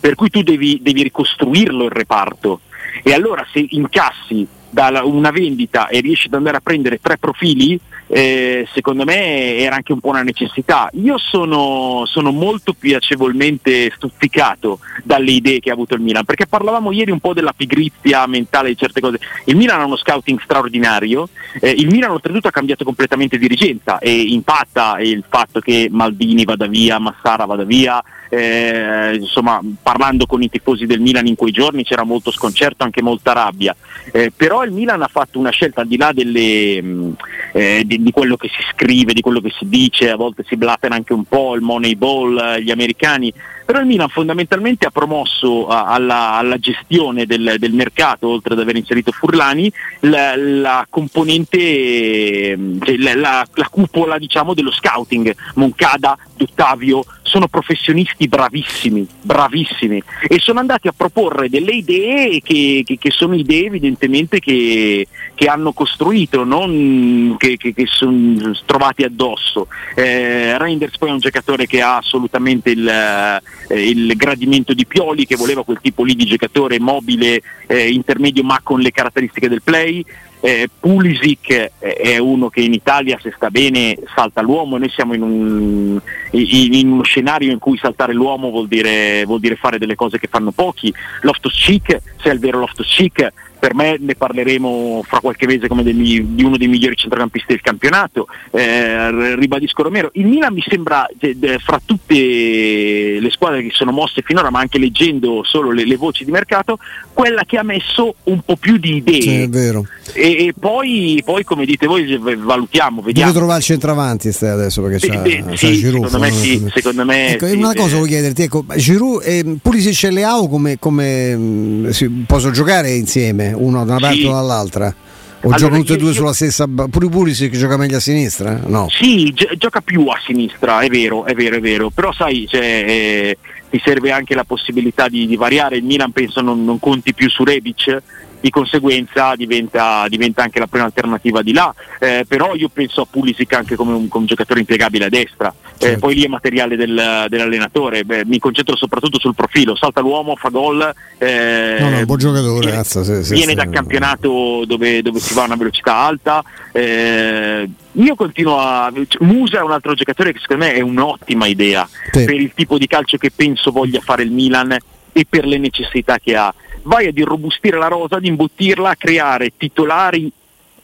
per 0.00 0.14
cui 0.14 0.30
tu 0.30 0.42
devi, 0.42 0.78
devi 0.82 1.02
ricostruirlo 1.02 1.84
il 1.84 1.90
reparto. 1.90 2.60
E 3.02 3.12
allora 3.12 3.46
se 3.52 3.64
incassi 3.70 4.46
da 4.70 5.02
una 5.04 5.30
vendita 5.30 5.88
e 5.88 6.00
riesci 6.00 6.26
ad 6.26 6.34
andare 6.34 6.58
a 6.58 6.60
prendere 6.60 6.98
tre 7.00 7.18
profili, 7.18 7.78
eh, 8.08 8.66
secondo 8.72 9.04
me 9.04 9.56
era 9.56 9.76
anche 9.76 9.92
un 9.92 10.00
po' 10.00 10.10
una 10.10 10.22
necessità. 10.22 10.88
Io 10.94 11.18
sono, 11.18 12.04
sono, 12.06 12.30
molto 12.30 12.72
piacevolmente 12.72 13.90
stuzzicato 13.94 14.78
dalle 15.02 15.32
idee 15.32 15.60
che 15.60 15.70
ha 15.70 15.72
avuto 15.72 15.94
il 15.94 16.00
Milan, 16.00 16.24
perché 16.24 16.46
parlavamo 16.46 16.92
ieri 16.92 17.10
un 17.10 17.20
po' 17.20 17.32
della 17.32 17.52
pigrizia 17.52 18.26
mentale 18.26 18.68
di 18.68 18.76
certe 18.76 19.00
cose. 19.00 19.18
Il 19.44 19.56
Milan 19.56 19.80
ha 19.80 19.84
uno 19.84 19.96
scouting 19.96 20.40
straordinario, 20.40 21.28
eh, 21.60 21.70
il 21.70 21.88
Milan 21.88 22.10
oltretutto 22.10 22.48
ha 22.48 22.52
cambiato 22.52 22.84
completamente 22.84 23.38
dirigenza 23.38 23.98
e 23.98 24.12
impatta 24.12 24.98
il 25.00 25.24
fatto 25.28 25.60
che 25.60 25.88
Maldini 25.90 26.44
vada 26.44 26.66
via, 26.66 26.98
Massara 26.98 27.44
vada 27.44 27.64
via, 27.64 28.02
eh, 28.28 29.16
insomma 29.20 29.60
parlando 29.82 30.26
con 30.26 30.42
i 30.42 30.48
tifosi 30.48 30.86
del 30.86 31.00
Milan 31.00 31.26
in 31.26 31.36
quei 31.36 31.52
giorni 31.52 31.84
c'era 31.84 32.04
molto 32.04 32.30
sconcerto, 32.30 32.84
anche 32.84 33.02
molta 33.02 33.32
rabbia, 33.32 33.74
eh, 34.12 34.32
però 34.34 34.64
il 34.64 34.72
Milan 34.72 35.02
ha 35.02 35.08
fatto 35.08 35.38
una 35.38 35.50
scelta 35.50 35.82
al 35.82 35.88
di 35.88 35.96
là 35.96 36.12
delle, 36.12 36.82
mm, 36.82 37.10
eh, 37.52 37.82
di, 37.84 38.02
di, 38.02 38.10
quello 38.10 38.36
che 38.36 38.48
si 38.48 38.62
scrive, 38.72 39.12
di 39.12 39.20
quello 39.20 39.40
che 39.40 39.52
si 39.56 39.68
dice, 39.68 40.10
a 40.10 40.16
volte 40.16 40.44
si 40.46 40.56
blatera 40.56 40.94
anche 40.94 41.12
un 41.12 41.24
po' 41.24 41.54
il 41.54 41.62
Moneyball, 41.62 42.58
gli 42.58 42.70
americani, 42.70 43.32
però 43.66 43.80
il 43.80 43.86
Milan 43.86 44.08
fondamentalmente 44.08 44.86
ha 44.86 44.90
promosso 44.90 45.66
alla, 45.66 46.34
alla, 46.34 46.56
gestione 46.56 47.26
del, 47.26 47.56
del, 47.58 47.72
mercato, 47.72 48.28
oltre 48.28 48.54
ad 48.54 48.60
aver 48.60 48.76
inserito 48.76 49.10
Furlani, 49.10 49.70
la, 50.00 50.36
la 50.36 50.86
componente, 50.88 52.56
cioè 52.84 52.96
la, 52.96 53.14
la, 53.16 53.46
la, 53.52 53.68
cupola 53.68 54.18
diciamo, 54.18 54.54
dello 54.54 54.70
scouting, 54.70 55.34
Moncada, 55.54 56.16
D'Ottavio, 56.36 57.04
sono 57.22 57.48
professionisti 57.48 58.28
bravissimi, 58.28 59.06
bravissimi 59.20 60.00
e 60.28 60.38
sono 60.38 60.60
andati 60.60 60.86
a 60.86 60.94
proporre 60.96 61.50
delle 61.50 61.72
idee 61.72 62.40
che, 62.40 62.82
che, 62.86 62.96
che 62.98 63.10
sono 63.10 63.34
idee 63.34 63.66
evidentemente 63.66 64.38
che, 64.38 65.08
che 65.34 65.46
hanno 65.46 65.72
costruito, 65.72 66.44
non 66.44 67.34
che, 67.36 67.58
sono 67.86 68.52
trovati 68.64 69.02
addosso. 69.02 69.66
Eh, 69.96 70.56
Reinders 70.56 70.98
poi 70.98 71.08
è 71.08 71.12
un 71.12 71.18
giocatore 71.18 71.66
che 71.66 71.82
ha 71.82 71.96
assolutamente 71.96 72.70
il, 72.70 73.42
eh, 73.68 73.88
il, 73.88 74.14
gradimento 74.16 74.74
di 74.74 74.86
Pioli, 74.86 75.26
che 75.26 75.36
voleva 75.36 75.64
quel 75.64 75.78
tipo 75.80 76.04
lì 76.04 76.14
di 76.14 76.24
giocatore 76.24 76.78
mobile, 76.78 77.40
eh, 77.66 77.88
intermedio 77.90 78.42
ma 78.42 78.60
con 78.62 78.80
le 78.80 78.90
caratteristiche 78.90 79.48
del 79.48 79.62
play. 79.62 80.04
Eh, 80.40 80.68
Pulisic 80.78 81.72
è 81.78 82.18
uno 82.18 82.50
che 82.50 82.60
in 82.60 82.72
Italia 82.72 83.18
se 83.20 83.32
sta 83.34 83.50
bene 83.50 83.96
salta 84.14 84.42
l'uomo, 84.42 84.76
noi 84.76 84.90
siamo 84.90 85.14
in, 85.14 85.22
un, 85.22 86.00
in, 86.32 86.74
in 86.74 86.92
uno 86.92 87.02
scenario 87.02 87.50
in 87.50 87.58
cui 87.58 87.78
saltare 87.78 88.12
l'uomo 88.12 88.50
vuol 88.50 88.68
dire, 88.68 89.24
vuol 89.24 89.40
dire, 89.40 89.56
fare 89.56 89.78
delle 89.78 89.94
cose 89.94 90.18
che 90.18 90.28
fanno 90.28 90.52
pochi. 90.52 90.92
Loftus 91.22 91.54
Cheek, 91.54 92.00
se 92.20 92.30
è 92.30 92.32
il 92.32 92.38
vero 92.38 92.58
Loftus 92.58 92.86
Cheek, 92.86 93.32
per 93.58 93.74
me 93.74 93.96
ne 93.98 94.14
parleremo 94.14 95.02
fra 95.06 95.20
qualche 95.20 95.46
mese 95.46 95.68
come 95.68 95.82
del, 95.82 95.96
di 95.96 96.44
uno 96.44 96.56
dei 96.56 96.68
migliori 96.68 96.96
centrocampisti 96.96 97.52
del 97.52 97.60
campionato. 97.60 98.26
Eh, 98.50 99.34
ribadisco 99.36 99.82
Romero, 99.82 100.10
il 100.14 100.26
Milan 100.26 100.52
mi 100.52 100.64
sembra 100.66 101.06
de, 101.18 101.38
de, 101.38 101.58
fra 101.58 101.80
tutte 101.84 102.14
le 102.14 103.30
squadre 103.30 103.62
che 103.62 103.70
sono 103.72 103.92
mosse 103.92 104.22
finora, 104.22 104.50
ma 104.50 104.60
anche 104.60 104.78
leggendo 104.78 105.42
solo 105.44 105.70
le, 105.70 105.84
le 105.84 105.96
voci 105.96 106.24
di 106.24 106.30
mercato, 106.30 106.78
quella 107.12 107.44
che 107.44 107.58
ha 107.58 107.62
messo 107.62 108.14
un 108.24 108.40
po' 108.40 108.56
più 108.56 108.76
di 108.76 108.96
idee. 108.96 109.20
Sì, 109.20 109.34
è 109.42 109.48
vero. 109.48 109.86
E, 110.12 110.46
e 110.46 110.54
poi, 110.58 111.22
poi, 111.24 111.44
come 111.44 111.64
dite 111.64 111.86
voi, 111.86 112.16
valutiamo, 112.16 113.02
vediamo. 113.02 113.28
Dove 113.28 113.38
trovare 113.38 113.58
il 113.58 113.64
centravanti 113.64 114.32
stai 114.32 114.50
adesso? 114.50 114.82
Perché 114.82 115.06
c'è, 115.06 115.22
eh, 115.22 115.56
sì, 115.56 115.74
Giroud, 115.74 116.06
secondo 116.06 116.18
me 116.18 116.30
sì, 116.30 116.70
secondo 116.74 117.04
me 117.04 117.28
ecco, 117.32 117.46
sì, 117.46 117.56
una 117.56 117.74
cosa 117.74 117.96
voglio 117.96 118.06
chiederti, 118.06 118.42
ecco, 118.42 118.64
Giroud 118.76 119.22
e 119.24 119.56
Pulisic 119.60 120.04
e 120.04 120.10
Leao 120.10 120.48
come, 120.48 120.78
come 120.78 121.36
mh, 121.36 121.90
si, 121.90 122.08
possono 122.26 122.52
giocare 122.52 122.92
insieme? 122.92 123.45
Uno 123.52 123.84
da 123.84 123.96
una 123.96 124.00
parte 124.00 124.26
o 124.26 124.32
dall'altra? 124.32 124.86
O 124.86 125.48
allora, 125.48 125.56
giocano 125.58 125.78
tutti 125.80 125.92
e 125.92 125.96
due 125.96 126.12
sulla 126.12 126.32
stessa 126.32 126.66
pure 126.66 127.08
Pulisic 127.08 127.56
gioca 127.56 127.76
meglio 127.76 127.98
a 127.98 128.00
sinistra? 128.00 128.60
No. 128.66 128.88
Sì, 128.90 129.32
gi- 129.32 129.48
gioca 129.58 129.80
più 129.80 130.06
a 130.06 130.18
sinistra, 130.24 130.80
è 130.80 130.88
vero, 130.88 131.24
è 131.24 131.34
vero, 131.34 131.56
è 131.56 131.60
vero. 131.60 131.90
Però 131.90 132.12
sai, 132.12 132.46
cioè, 132.48 132.60
eh, 132.60 133.38
ti 133.70 133.80
serve 133.84 134.10
anche 134.10 134.34
la 134.34 134.44
possibilità 134.44 135.08
di, 135.08 135.26
di 135.26 135.36
variare. 135.36 135.76
Il 135.76 135.84
Milan 135.84 136.10
penso 136.10 136.40
non, 136.40 136.64
non 136.64 136.80
conti 136.80 137.14
più 137.14 137.28
su 137.28 137.44
Rebic 137.44 138.02
di 138.40 138.50
conseguenza 138.50 139.34
diventa, 139.34 140.06
diventa, 140.08 140.42
anche 140.42 140.58
la 140.58 140.66
prima 140.66 140.84
alternativa 140.84 141.42
di 141.42 141.52
là, 141.52 141.74
eh, 141.98 142.24
però 142.26 142.54
io 142.54 142.68
penso 142.68 143.02
a 143.02 143.06
Pulisic 143.08 143.52
anche 143.54 143.76
come 143.76 143.92
un, 143.92 144.08
come 144.08 144.24
un 144.24 144.26
giocatore 144.26 144.60
impiegabile 144.60 145.06
a 145.06 145.08
destra, 145.08 145.48
eh, 145.48 145.78
certo. 145.78 145.98
poi 145.98 146.14
lì 146.14 146.24
è 146.24 146.28
materiale 146.28 146.76
del, 146.76 147.26
dell'allenatore, 147.28 148.04
Beh, 148.04 148.24
mi 148.24 148.38
concentro 148.38 148.76
soprattutto 148.76 149.18
sul 149.18 149.34
profilo, 149.34 149.76
salta 149.76 150.00
l'uomo, 150.00 150.36
fa 150.36 150.48
gol, 150.48 150.94
eh, 151.18 151.76
no, 151.80 151.90
no, 151.90 152.04
buon 152.04 152.18
giocatore, 152.18 152.60
viene, 152.60 152.76
razza, 152.76 153.02
se, 153.02 153.24
se, 153.24 153.34
viene 153.34 153.50
se, 153.50 153.56
dal 153.56 153.70
campionato 153.70 154.64
dove, 154.66 155.02
dove, 155.02 155.18
si 155.18 155.34
va 155.34 155.42
a 155.42 155.46
una 155.46 155.56
velocità 155.56 155.94
alta, 155.96 156.44
eh, 156.72 157.68
io 157.92 158.14
continuo 158.14 158.58
a. 158.58 158.92
Musa 159.20 159.58
è 159.58 159.62
un 159.62 159.72
altro 159.72 159.94
giocatore 159.94 160.32
che 160.32 160.38
secondo 160.40 160.64
me 160.64 160.74
è 160.74 160.80
un'ottima 160.80 161.46
idea 161.46 161.88
sì. 162.10 162.24
per 162.24 162.34
il 162.34 162.52
tipo 162.54 162.78
di 162.78 162.86
calcio 162.86 163.16
che 163.16 163.30
penso 163.34 163.70
voglia 163.70 164.00
fare 164.00 164.22
il 164.22 164.30
Milan 164.30 164.76
e 165.12 165.26
per 165.26 165.46
le 165.46 165.56
necessità 165.56 166.18
che 166.18 166.36
ha 166.36 166.52
vai 166.86 167.06
ad 167.08 167.18
irrobustire 167.18 167.78
la 167.78 167.88
rosa, 167.88 168.16
ad 168.16 168.24
imbottirla, 168.24 168.90
a 168.90 168.96
creare 168.96 169.52
titolari 169.56 170.30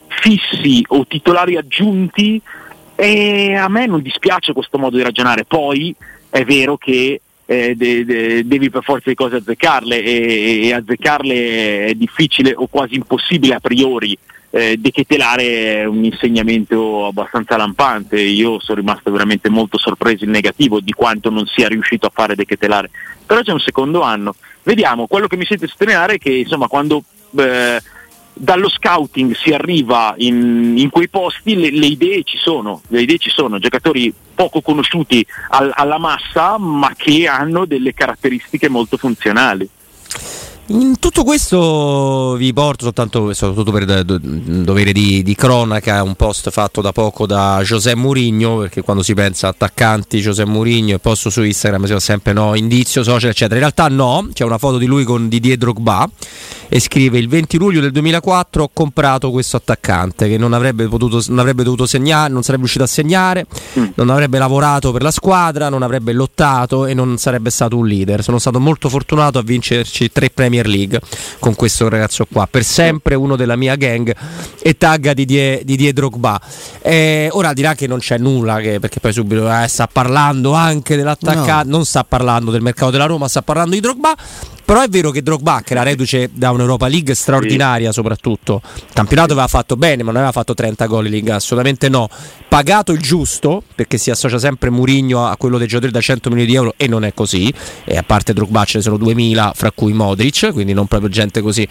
fissi 0.08 0.84
o 0.88 1.06
titolari 1.06 1.56
aggiunti 1.56 2.40
e 2.94 3.54
a 3.54 3.68
me 3.68 3.86
non 3.86 4.02
dispiace 4.02 4.52
questo 4.52 4.78
modo 4.78 4.96
di 4.96 5.02
ragionare. 5.02 5.44
Poi 5.44 5.94
è 6.28 6.44
vero 6.44 6.76
che 6.76 7.20
eh, 7.46 7.74
de- 7.74 8.04
de- 8.04 8.46
devi 8.46 8.70
per 8.70 8.82
forza 8.82 9.08
di 9.08 9.14
cose 9.14 9.36
azzeccarle 9.36 10.02
e-, 10.02 10.60
e 10.66 10.72
azzeccarle 10.72 11.86
è 11.86 11.94
difficile 11.94 12.52
o 12.54 12.66
quasi 12.66 12.94
impossibile 12.96 13.54
a 13.54 13.60
priori. 13.60 14.16
Eh, 14.54 14.76
dechetelare 14.76 15.80
è 15.80 15.84
un 15.86 16.04
insegnamento 16.04 17.06
abbastanza 17.06 17.56
lampante, 17.56 18.20
io 18.20 18.60
sono 18.60 18.80
rimasto 18.80 19.10
veramente 19.10 19.48
molto 19.48 19.78
sorpreso 19.78 20.24
in 20.24 20.30
negativo 20.30 20.78
di 20.78 20.92
quanto 20.92 21.30
non 21.30 21.46
sia 21.46 21.68
riuscito 21.68 22.04
a 22.04 22.12
fare 22.12 22.34
dechetelare, 22.34 22.90
però 23.24 23.40
c'è 23.40 23.52
un 23.52 23.60
secondo 23.60 24.02
anno 24.02 24.34
vediamo, 24.62 25.06
quello 25.06 25.26
che 25.26 25.36
mi 25.36 25.44
sente 25.44 25.66
sottolineare 25.66 26.14
è 26.14 26.18
che 26.18 26.30
insomma 26.32 26.66
quando 26.66 27.02
eh, 27.36 27.80
dallo 28.34 28.68
scouting 28.68 29.34
si 29.34 29.50
arriva 29.50 30.14
in, 30.16 30.74
in 30.76 30.90
quei 30.90 31.08
posti 31.08 31.54
le, 31.54 31.70
le, 31.70 31.86
idee 31.86 32.22
ci 32.22 32.38
sono, 32.38 32.80
le 32.88 33.02
idee 33.02 33.18
ci 33.18 33.30
sono, 33.30 33.58
giocatori 33.58 34.12
poco 34.34 34.60
conosciuti 34.60 35.24
al, 35.50 35.70
alla 35.74 35.98
massa 35.98 36.56
ma 36.58 36.92
che 36.96 37.26
hanno 37.28 37.66
delle 37.66 37.92
caratteristiche 37.92 38.68
molto 38.68 38.96
funzionali. 38.96 39.68
In 40.66 40.98
tutto 41.00 41.24
questo 41.24 42.34
vi 42.36 42.52
porto 42.52 42.84
soltanto, 42.84 43.34
soprattutto 43.34 43.72
per 43.72 44.04
dovere 44.04 44.92
di, 44.92 45.24
di, 45.24 45.34
cronaca, 45.34 46.04
un 46.04 46.14
post 46.14 46.50
fatto 46.50 46.80
da 46.80 46.92
poco 46.92 47.26
da 47.26 47.60
José 47.64 47.96
Mourinho, 47.96 48.58
perché 48.58 48.80
quando 48.82 49.02
si 49.02 49.12
pensa 49.12 49.48
attaccanti 49.48 50.20
José 50.20 50.44
Mourinho 50.44 50.94
e 50.94 50.98
posto 51.00 51.30
su 51.30 51.42
Instagram 51.42 51.84
si 51.84 51.92
fa 51.92 52.00
sempre 52.00 52.32
no, 52.32 52.54
indizio, 52.54 53.02
social, 53.02 53.30
eccetera. 53.30 53.54
In 53.54 53.60
realtà 53.60 53.88
no, 53.88 54.28
c'è 54.32 54.44
una 54.44 54.56
foto 54.56 54.78
di 54.78 54.86
lui 54.86 55.02
con 55.02 55.28
Didier 55.28 55.56
Drogba 55.56 56.08
e 56.68 56.80
scrive 56.80 57.18
il 57.18 57.28
20 57.28 57.58
luglio 57.58 57.80
del 57.82 57.90
2004 57.90 58.62
ho 58.62 58.70
comprato 58.72 59.30
questo 59.30 59.58
attaccante 59.58 60.26
che 60.26 60.38
non 60.38 60.54
avrebbe, 60.54 60.88
potuto, 60.88 61.22
non 61.28 61.40
avrebbe 61.40 61.64
dovuto 61.64 61.84
segnare, 61.84 62.32
non 62.32 62.42
sarebbe 62.42 62.62
riuscito 62.62 62.84
a 62.84 62.88
segnare, 62.88 63.46
mm. 63.78 63.84
non 63.96 64.08
avrebbe 64.08 64.38
lavorato 64.38 64.90
per 64.90 65.02
la 65.02 65.10
squadra, 65.10 65.68
non 65.68 65.82
avrebbe 65.82 66.12
lottato 66.12 66.86
e 66.86 66.94
non 66.94 67.18
sarebbe 67.18 67.50
stato 67.50 67.76
un 67.76 67.86
leader. 67.86 68.22
Sono 68.22 68.38
stato 68.38 68.58
molto 68.58 68.88
fortunato 68.88 69.38
a 69.38 69.42
vincerci 69.42 70.10
tre 70.12 70.30
Premier 70.52 70.66
League 70.66 71.00
con 71.38 71.54
questo 71.54 71.88
ragazzo 71.88 72.26
qua, 72.30 72.46
per 72.50 72.62
sempre 72.62 73.14
uno 73.14 73.36
della 73.36 73.56
mia 73.56 73.74
gang 73.76 74.14
e 74.60 74.76
tagga 74.76 75.14
di 75.14 75.24
Die, 75.24 75.62
di 75.64 75.76
Die 75.76 75.92
Drogba. 75.92 76.40
Eh, 76.82 77.28
ora 77.32 77.54
dirà 77.54 77.74
che 77.74 77.86
non 77.86 77.98
c'è 77.98 78.18
nulla 78.18 78.58
che, 78.60 78.78
perché 78.78 79.00
poi 79.00 79.12
subito 79.12 79.50
eh, 79.50 79.66
sta 79.68 79.88
parlando 79.90 80.52
anche 80.52 80.96
dell'attaccante, 80.96 81.70
no. 81.70 81.76
non 81.76 81.86
sta 81.86 82.04
parlando 82.04 82.50
del 82.50 82.60
mercato 82.60 82.90
della 82.90 83.06
Roma, 83.06 83.28
sta 83.28 83.40
parlando 83.40 83.74
di 83.74 83.80
Drogba 83.80 84.14
però 84.64 84.82
è 84.82 84.88
vero 84.88 85.10
che 85.10 85.22
Drogba, 85.22 85.62
che 85.64 85.72
era 85.72 85.82
reduce 85.82 86.30
da 86.32 86.50
un'Europa 86.50 86.88
League 86.88 87.14
straordinaria 87.14 87.88
sì. 87.88 87.94
soprattutto, 87.94 88.62
il 88.74 88.92
campionato 88.92 89.32
aveva 89.32 89.48
fatto 89.48 89.76
bene, 89.76 90.02
ma 90.02 90.10
non 90.10 90.16
aveva 90.16 90.32
fatto 90.32 90.54
30 90.54 90.86
gol 90.86 91.06
in 91.06 91.12
Liga, 91.12 91.34
assolutamente 91.36 91.88
no. 91.88 92.08
Pagato 92.48 92.92
il 92.92 93.00
giusto, 93.00 93.62
perché 93.74 93.98
si 93.98 94.10
associa 94.10 94.38
sempre 94.38 94.70
Murigno 94.70 95.26
a 95.26 95.36
quello 95.36 95.58
dei 95.58 95.66
giocatori 95.66 95.92
da 95.92 96.00
100 96.00 96.28
milioni 96.28 96.50
di 96.50 96.56
euro 96.56 96.74
e 96.76 96.86
non 96.86 97.04
è 97.04 97.14
così. 97.14 97.52
E 97.84 97.96
a 97.96 98.02
parte 98.02 98.32
Drogba 98.32 98.64
ce 98.64 98.78
ne 98.78 98.84
sono 98.84 98.96
2000, 98.96 99.52
fra 99.54 99.70
cui 99.70 99.92
Modric, 99.92 100.52
quindi 100.52 100.72
non 100.72 100.86
proprio 100.86 101.08
gente 101.08 101.40
così 101.40 101.66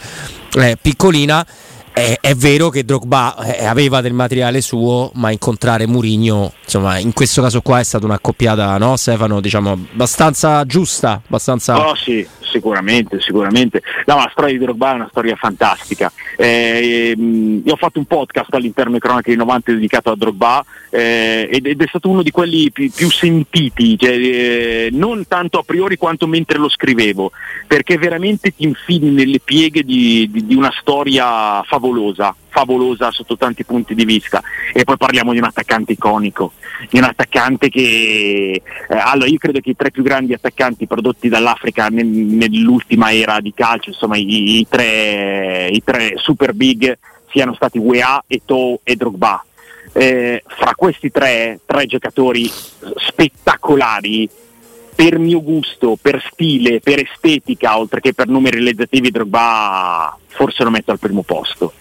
eh, 0.56 0.78
piccolina. 0.82 1.46
È, 1.94 2.18
è, 2.22 2.36
vero 2.36 2.70
che 2.70 2.86
Drogba 2.86 3.36
eh, 3.36 3.66
aveva 3.66 4.00
del 4.00 4.14
materiale 4.14 4.62
suo, 4.62 5.12
ma 5.16 5.30
incontrare 5.30 5.88
Murigno, 5.88 6.54
insomma, 6.64 6.98
in 6.98 7.12
questo 7.12 7.42
caso 7.42 7.62
qua 7.62 7.80
è 7.80 7.84
stata 7.84 8.06
una 8.06 8.16
accoppiata, 8.16 8.78
no, 8.78 8.96
Stefano? 8.96 9.42
Diciamo 9.42 9.72
abbastanza 9.72 10.66
giusta. 10.66 11.22
Abbastanza... 11.26 11.86
Oh, 11.86 11.94
sì, 11.96 12.26
sicuramente, 12.40 13.20
sicuramente. 13.20 13.82
No, 14.06 14.16
la 14.16 14.30
storia 14.32 14.58
di 14.58 14.64
Drogba 14.64 14.92
è 14.92 14.96
una 14.96 15.08
storia 15.10 15.36
fantastica. 15.36 16.10
Eh, 16.38 17.14
ehm, 17.14 17.62
io 17.66 17.74
ho 17.74 17.78
fatto 17.78 18.00
un 18.00 18.06
podcast 18.06 18.54
all'interno 18.54 18.94
di 18.94 19.00
Cronache 19.00 19.32
di 19.32 19.38
90 19.38 19.74
dedicato 19.74 20.12
a 20.12 20.16
Drogba 20.16 20.64
eh, 20.90 21.50
ed, 21.52 21.66
ed, 21.66 21.82
è 21.82 21.88
stato 21.88 22.08
uno 22.08 22.24
di 22.24 22.32
quelli 22.32 22.72
più, 22.72 22.90
più 22.90 23.12
sentiti, 23.12 23.98
cioè, 23.98 24.12
eh, 24.12 24.90
non 24.94 25.28
tanto 25.28 25.60
a 25.60 25.64
priori 25.64 25.98
quanto 25.98 26.26
mentre 26.26 26.58
lo 26.58 26.70
scrivevo, 26.70 27.32
perché 27.68 27.98
veramente 27.98 28.56
ti 28.56 28.64
infili 28.64 29.10
nelle 29.10 29.40
pieghe 29.44 29.84
di, 29.84 30.30
di, 30.32 30.46
di 30.46 30.56
una 30.56 30.72
storia 30.80 31.62
favolosa 31.64 31.80
favolosa, 31.82 32.36
favolosa 32.48 33.12
sotto 33.12 33.36
tanti 33.36 33.66
punti 33.66 33.96
di 33.96 34.06
vista. 34.06 34.42
E 34.72 34.84
poi 34.84 34.98
parliamo 34.98 35.32
di 35.32 35.40
un 35.40 35.46
attaccante 35.46 35.94
iconico, 35.94 36.54
di 36.90 37.00
un 37.00 37.06
attaccante 37.06 37.70
che... 37.70 38.62
Eh, 38.90 38.98
allora 38.98 39.28
io 39.28 39.38
credo 39.40 39.60
che 39.60 39.72
i 39.72 39.76
tre 39.76 39.90
più 39.90 40.04
grandi 40.04 40.34
attaccanti 40.34 40.86
prodotti 40.86 41.28
dall'Africa 41.28 41.88
nel, 41.88 42.06
nell'ultima 42.06 43.12
era 43.12 43.40
di 43.40 43.54
calcio, 43.54 43.90
insomma 43.90 44.18
i, 44.18 44.60
i, 44.60 44.68
tre, 44.70 45.70
i 45.72 45.82
tre 45.84 46.14
super 46.18 46.54
big 46.54 46.98
siano 47.32 47.56
stati 47.56 47.80
Wea, 47.80 48.24
Eto'o 48.28 48.82
e 48.84 48.96
Drogba. 48.96 49.44
Eh, 49.94 50.42
fra 50.48 50.74
questi 50.74 51.12
tre, 51.12 51.60
tre 51.66 51.86
giocatori 51.86 52.50
spettacolari, 52.50 54.30
per 55.02 55.18
mio 55.18 55.42
gusto, 55.42 55.98
per 56.00 56.24
stile, 56.32 56.80
per 56.80 57.00
estetica, 57.00 57.80
oltre 57.80 58.02
che 58.02 58.14
per 58.14 58.28
numeri 58.28 58.58
realizzativi, 58.58 59.10
Drogba 59.10 60.16
forse 60.28 60.64
lo 60.64 60.70
metto 60.70 60.92
al 60.92 61.00
primo 61.00 61.24
posto 61.24 61.74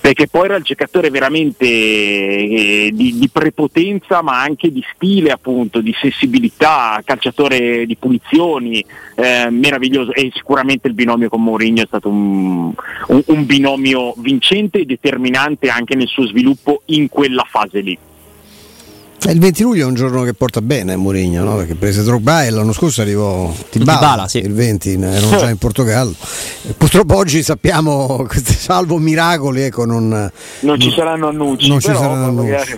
perché 0.00 0.26
poi 0.26 0.44
era 0.44 0.56
il 0.56 0.64
giocatore 0.64 1.08
veramente 1.08 1.64
eh, 1.64 2.90
di, 2.92 3.16
di, 3.16 3.28
prepotenza 3.32 4.20
ma 4.20 4.38
anche 4.38 4.70
di 4.70 4.84
stile 4.92 5.30
appunto, 5.30 5.80
di 5.80 5.94
sensibilità, 5.98 7.00
calciatore 7.02 7.86
di 7.86 7.96
punizioni, 7.96 8.84
eh, 9.14 9.48
meraviglioso 9.48 10.12
e 10.12 10.30
sicuramente 10.34 10.88
il 10.88 10.94
binomio 10.94 11.30
con 11.30 11.42
Mourinho 11.42 11.80
è 11.80 11.86
stato 11.86 12.10
un, 12.10 12.74
un, 13.06 13.22
un 13.24 13.46
binomio 13.46 14.12
vincente 14.18 14.80
e 14.80 14.84
determinante 14.84 15.70
anche 15.70 15.94
nel 15.94 16.08
suo 16.08 16.26
sviluppo 16.26 16.82
in 16.86 17.08
quella 17.08 17.46
fase 17.48 17.80
lì. 17.80 17.98
Eh, 19.26 19.32
il 19.32 19.40
20 19.40 19.62
luglio 19.62 19.84
è 19.84 19.88
un 19.88 19.94
giorno 19.94 20.22
che 20.22 20.34
porta 20.34 20.60
bene 20.60 20.96
Mourinho, 20.96 21.42
no? 21.42 21.56
perché 21.56 21.74
prese 21.74 22.02
Drogba 22.02 22.44
e 22.44 22.50
l'anno 22.50 22.72
scorso 22.72 23.00
arrivò 23.00 23.50
Tibala, 23.70 23.98
Tibala 23.98 24.28
sì. 24.28 24.38
il 24.38 24.52
20, 24.52 24.92
erano 25.00 25.36
già 25.38 25.48
in 25.48 25.56
Portogallo. 25.56 26.14
Purtroppo 26.76 27.16
oggi 27.16 27.42
sappiamo, 27.42 28.26
salvo 28.30 28.98
miracoli, 28.98 29.62
ecco, 29.62 29.86
non, 29.86 30.30
non 30.60 30.80
ci 30.80 30.90
saranno 30.90 31.28
annunci. 31.28 31.68
Non 31.68 31.80
ci 31.80 31.86
saranno 31.86 32.26
annunci. 32.26 32.76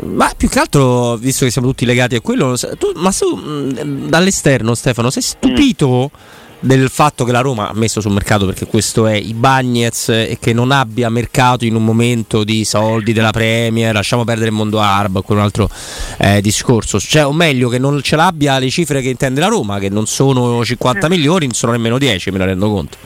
Ma 0.00 0.32
più 0.36 0.48
che 0.48 0.58
altro, 0.58 1.16
visto 1.16 1.44
che 1.44 1.50
siamo 1.50 1.68
tutti 1.68 1.84
legati 1.84 2.16
a 2.16 2.20
quello, 2.20 2.56
tu, 2.78 2.92
ma 2.96 3.12
tu 3.12 4.08
dall'esterno 4.08 4.74
Stefano, 4.74 5.10
sei 5.10 5.22
stupito? 5.22 6.10
Mm 6.12 6.36
del 6.60 6.88
fatto 6.88 7.24
che 7.24 7.32
la 7.32 7.40
Roma 7.40 7.68
ha 7.68 7.74
messo 7.74 8.00
sul 8.00 8.12
mercato 8.12 8.46
perché 8.46 8.66
questo 8.66 9.06
è 9.06 9.14
i 9.14 9.34
Bagnets 9.34 10.08
e 10.08 10.38
che 10.40 10.52
non 10.52 10.70
abbia 10.70 11.08
mercato 11.08 11.64
in 11.64 11.74
un 11.74 11.84
momento 11.84 12.44
di 12.44 12.64
soldi 12.64 13.12
della 13.12 13.30
Premier, 13.30 13.94
lasciamo 13.94 14.24
perdere 14.24 14.48
il 14.48 14.54
mondo 14.54 14.80
arabo, 14.80 15.22
quello 15.22 15.40
è 15.40 15.44
un 15.44 15.48
altro 15.48 15.70
eh, 16.18 16.40
discorso, 16.40 16.98
cioè, 16.98 17.26
o 17.26 17.32
meglio 17.32 17.68
che 17.68 17.78
non 17.78 18.00
ce 18.02 18.16
l'abbia 18.16 18.58
le 18.58 18.70
cifre 18.70 19.00
che 19.00 19.08
intende 19.08 19.40
la 19.40 19.48
Roma, 19.48 19.78
che 19.78 19.88
non 19.88 20.06
sono 20.06 20.64
50 20.64 21.06
eh. 21.06 21.08
milioni, 21.08 21.46
non 21.46 21.54
sono 21.54 21.72
nemmeno 21.72 21.98
10, 21.98 22.30
me 22.30 22.38
ne 22.38 22.44
rendo 22.46 22.68
conto. 22.68 22.96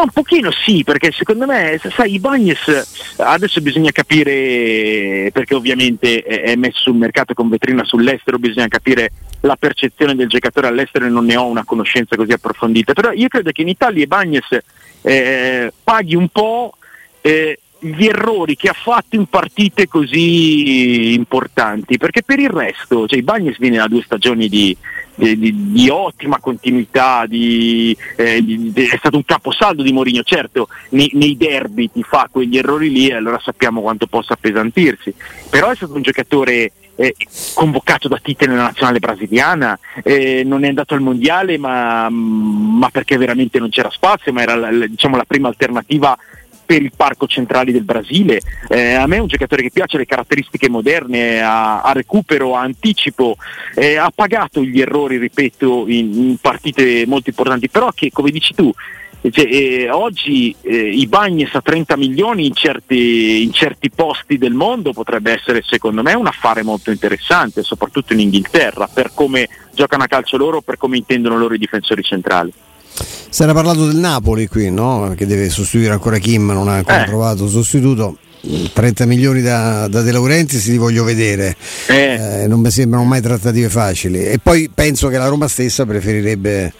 Ma 0.00 0.06
un 0.06 0.12
pochino 0.14 0.50
sì, 0.50 0.82
perché 0.82 1.12
secondo 1.12 1.44
me, 1.44 1.78
sai, 1.94 2.14
i 2.14 2.18
Bagnes 2.18 3.18
adesso 3.18 3.60
bisogna 3.60 3.90
capire, 3.90 5.28
perché 5.30 5.54
ovviamente 5.54 6.22
è 6.22 6.56
messo 6.56 6.80
sul 6.84 6.94
mercato 6.94 7.34
con 7.34 7.50
vetrina 7.50 7.84
sull'estero, 7.84 8.38
bisogna 8.38 8.68
capire 8.68 9.12
la 9.40 9.56
percezione 9.56 10.14
del 10.14 10.28
giocatore 10.28 10.68
all'estero 10.68 11.04
e 11.04 11.10
non 11.10 11.26
ne 11.26 11.36
ho 11.36 11.44
una 11.44 11.66
conoscenza 11.66 12.16
così 12.16 12.32
approfondita, 12.32 12.94
però 12.94 13.12
io 13.12 13.28
credo 13.28 13.50
che 13.50 13.60
in 13.60 13.68
Italia 13.68 14.02
i 14.02 14.06
Bagnes 14.06 14.58
eh, 15.02 15.70
paghi 15.84 16.14
un 16.14 16.28
po' 16.28 16.78
eh, 17.20 17.58
gli 17.80 18.06
errori 18.06 18.56
che 18.56 18.68
ha 18.68 18.74
fatto 18.74 19.16
in 19.16 19.26
partite 19.26 19.88
così 19.88 21.14
importanti, 21.14 21.96
perché 21.96 22.22
per 22.22 22.38
il 22.38 22.50
resto, 22.50 23.06
cioè, 23.06 23.18
i 23.18 23.22
Bagnes 23.22 23.58
viene 23.58 23.78
da 23.78 23.88
due 23.88 24.02
stagioni 24.02 24.48
di, 24.48 24.76
di, 25.14 25.38
di, 25.38 25.72
di 25.72 25.88
ottima 25.88 26.38
continuità, 26.38 27.26
eh, 27.28 27.96
è 28.16 28.96
stato 28.98 29.16
un 29.16 29.24
caposaldo 29.24 29.82
di 29.82 29.92
Mourinho, 29.92 30.22
certo 30.22 30.68
nei, 30.90 31.10
nei, 31.14 31.36
derby 31.36 31.90
ti 31.90 32.02
fa 32.02 32.28
quegli 32.30 32.58
errori 32.58 32.90
lì 32.90 33.08
e 33.08 33.14
allora 33.14 33.40
sappiamo 33.42 33.80
quanto 33.80 34.06
possa 34.06 34.34
appesantirsi, 34.34 35.14
però 35.48 35.70
è 35.70 35.76
stato 35.76 35.94
un 35.94 36.02
giocatore 36.02 36.72
eh, 36.96 37.14
convocato 37.54 38.08
da 38.08 38.18
Tite 38.22 38.46
nella 38.46 38.64
nazionale 38.64 38.98
brasiliana, 38.98 39.78
eh, 40.02 40.42
non 40.44 40.64
è 40.64 40.68
andato 40.68 40.92
al 40.92 41.00
mondiale 41.00 41.56
ma, 41.56 42.10
ma, 42.10 42.90
perché 42.90 43.16
veramente 43.16 43.58
non 43.58 43.70
c'era 43.70 43.90
spazio, 43.90 44.34
ma 44.34 44.42
era 44.42 44.70
diciamo, 44.86 45.16
la 45.16 45.24
prima 45.24 45.48
alternativa 45.48 46.16
per 46.70 46.82
il 46.82 46.92
parco 46.94 47.26
centrale 47.26 47.72
del 47.72 47.82
Brasile. 47.82 48.40
Eh, 48.68 48.92
a 48.92 49.04
me 49.08 49.16
è 49.16 49.18
un 49.18 49.26
giocatore 49.26 49.62
che 49.62 49.72
piace 49.72 49.98
le 49.98 50.06
caratteristiche 50.06 50.68
moderne, 50.68 51.42
a, 51.42 51.82
a 51.82 51.90
recupero, 51.90 52.54
a 52.54 52.60
anticipo, 52.60 53.36
eh, 53.74 53.96
ha 53.96 54.12
pagato 54.14 54.62
gli 54.62 54.80
errori, 54.80 55.16
ripeto, 55.16 55.86
in, 55.88 56.14
in, 56.14 56.36
partite 56.40 57.06
molto 57.08 57.30
importanti, 57.30 57.68
però 57.68 57.90
che 57.90 58.12
come 58.12 58.30
dici 58.30 58.54
tu, 58.54 58.72
cioè, 59.32 59.46
eh, 59.46 59.90
oggi 59.90 60.54
eh, 60.60 60.76
i 60.76 61.08
Bagnes 61.08 61.52
a 61.56 61.60
30 61.60 61.96
milioni 61.96 62.46
in 62.46 62.54
certi, 62.54 63.42
in 63.42 63.52
certi, 63.52 63.90
posti 63.90 64.38
del 64.38 64.54
mondo 64.54 64.92
potrebbe 64.92 65.32
essere 65.32 65.62
secondo 65.66 66.02
me 66.02 66.14
un 66.14 66.28
affare 66.28 66.62
molto 66.62 66.92
interessante, 66.92 67.64
soprattutto 67.64 68.12
in 68.12 68.20
Inghilterra, 68.20 68.86
per 68.86 69.10
come 69.12 69.48
giocano 69.74 70.04
a 70.04 70.06
calcio 70.06 70.36
loro, 70.36 70.60
per 70.60 70.76
come 70.76 70.98
intendono 70.98 71.36
loro 71.36 71.54
i 71.54 71.58
difensori 71.58 72.04
centrali. 72.04 72.52
Si 73.30 73.42
era 73.42 73.52
parlato 73.52 73.86
del 73.86 73.96
Napoli 73.96 74.48
qui, 74.48 74.70
no? 74.70 75.14
Che 75.16 75.26
deve 75.26 75.48
sostituire 75.48 75.92
ancora 75.92 76.18
Kim, 76.18 76.50
non 76.50 76.68
ha 76.68 76.74
ancora 76.74 77.04
eh. 77.04 77.06
trovato 77.06 77.48
sostituto. 77.48 78.16
30 78.72 79.04
milioni 79.04 79.42
da, 79.42 79.86
da 79.88 80.00
De 80.00 80.12
Laurentiis 80.12 80.66
li 80.68 80.78
voglio 80.78 81.04
vedere, 81.04 81.54
eh. 81.88 82.42
Eh, 82.42 82.46
non 82.46 82.60
mi 82.60 82.70
sembrano 82.70 83.04
mai 83.04 83.20
trattative 83.20 83.68
facili. 83.68 84.24
E 84.24 84.38
poi 84.42 84.70
penso 84.72 85.08
che 85.08 85.18
la 85.18 85.28
Roma 85.28 85.46
stessa 85.46 85.84
preferirebbe, 85.84 86.72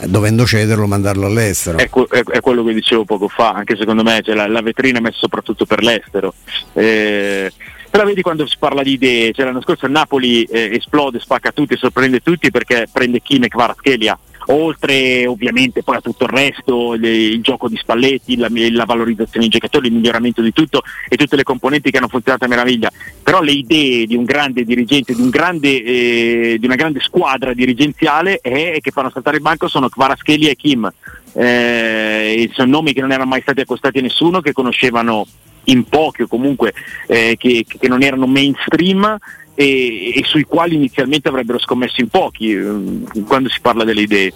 eh, 0.00 0.08
dovendo 0.08 0.44
cederlo, 0.44 0.86
mandarlo 0.86 1.26
all'estero. 1.26 1.78
È, 1.78 1.88
è, 1.88 2.22
è 2.24 2.40
quello 2.40 2.64
che 2.64 2.74
dicevo 2.74 3.04
poco 3.04 3.28
fa, 3.28 3.52
anche 3.52 3.76
secondo 3.76 4.02
me 4.02 4.22
cioè, 4.24 4.34
la, 4.34 4.48
la, 4.48 4.60
vetrina 4.60 4.98
è 4.98 5.00
messa 5.00 5.18
soprattutto 5.20 5.66
per 5.66 5.82
l'estero. 5.82 6.34
Eh, 6.72 7.52
però 7.94 8.06
vedi 8.06 8.22
quando 8.22 8.44
si 8.44 8.56
parla 8.58 8.82
di 8.82 8.94
idee, 8.94 9.32
cioè, 9.32 9.44
l'anno 9.44 9.62
scorso 9.62 9.86
il 9.86 9.92
Napoli 9.92 10.42
eh, 10.42 10.74
esplode, 10.74 11.20
spacca 11.20 11.52
tutti, 11.52 11.76
sorprende 11.76 12.18
tutti 12.24 12.50
perché 12.50 12.88
prende 12.90 13.22
Kim 13.22 13.44
e 13.44 13.48
Kvaratskhelia. 13.48 14.18
Oltre 14.46 15.28
ovviamente 15.28 15.84
poi 15.84 15.94
a 15.94 16.00
tutto 16.00 16.24
il 16.24 16.30
resto, 16.30 16.94
le, 16.94 17.08
il 17.08 17.40
gioco 17.40 17.68
di 17.68 17.76
Spalletti, 17.76 18.36
la, 18.36 18.48
la, 18.50 18.84
valorizzazione 18.84 19.46
dei 19.46 19.48
giocatori, 19.48 19.86
il 19.86 19.92
miglioramento 19.92 20.42
di 20.42 20.52
tutto 20.52 20.82
e 21.08 21.14
tutte 21.14 21.36
le 21.36 21.44
componenti 21.44 21.92
che 21.92 21.98
hanno 21.98 22.08
funzionato 22.08 22.46
a 22.46 22.48
meraviglia, 22.48 22.90
però 23.22 23.40
le 23.40 23.52
idee 23.52 24.06
di 24.06 24.16
un 24.16 24.24
grande 24.24 24.64
dirigente, 24.64 25.14
di, 25.14 25.22
un 25.22 25.30
grande, 25.30 25.84
eh, 25.84 26.56
di 26.58 26.66
una 26.66 26.74
grande 26.74 26.98
squadra 26.98 27.54
dirigenziale 27.54 28.40
è, 28.42 28.76
che 28.80 28.90
fanno 28.90 29.10
saltare 29.10 29.36
il 29.36 29.42
banco 29.42 29.68
sono 29.68 29.88
Kvarascheli 29.88 30.48
e 30.48 30.56
Kim, 30.56 30.92
eh, 31.32 32.50
sono 32.54 32.70
nomi 32.72 32.92
che 32.92 33.02
non 33.02 33.12
erano 33.12 33.28
mai 33.28 33.42
stati 33.42 33.60
accostati 33.60 33.98
a 33.98 34.02
nessuno, 34.02 34.40
che 34.40 34.52
conoscevano 34.52 35.24
in 35.64 35.84
pochi 35.84 36.22
o 36.22 36.26
comunque 36.26 36.72
eh, 37.06 37.36
che, 37.38 37.64
che 37.66 37.88
non 37.88 38.02
erano 38.02 38.26
mainstream 38.26 39.18
e, 39.54 40.18
e, 40.18 40.22
sui 40.24 40.44
quali 40.44 40.74
inizialmente 40.74 41.28
avrebbero 41.28 41.58
scommesso 41.58 42.00
in 42.00 42.08
pochi 42.08 42.52
eh, 42.52 43.22
quando 43.26 43.48
si 43.48 43.60
parla 43.60 43.84
delle 43.84 44.02
idee. 44.02 44.32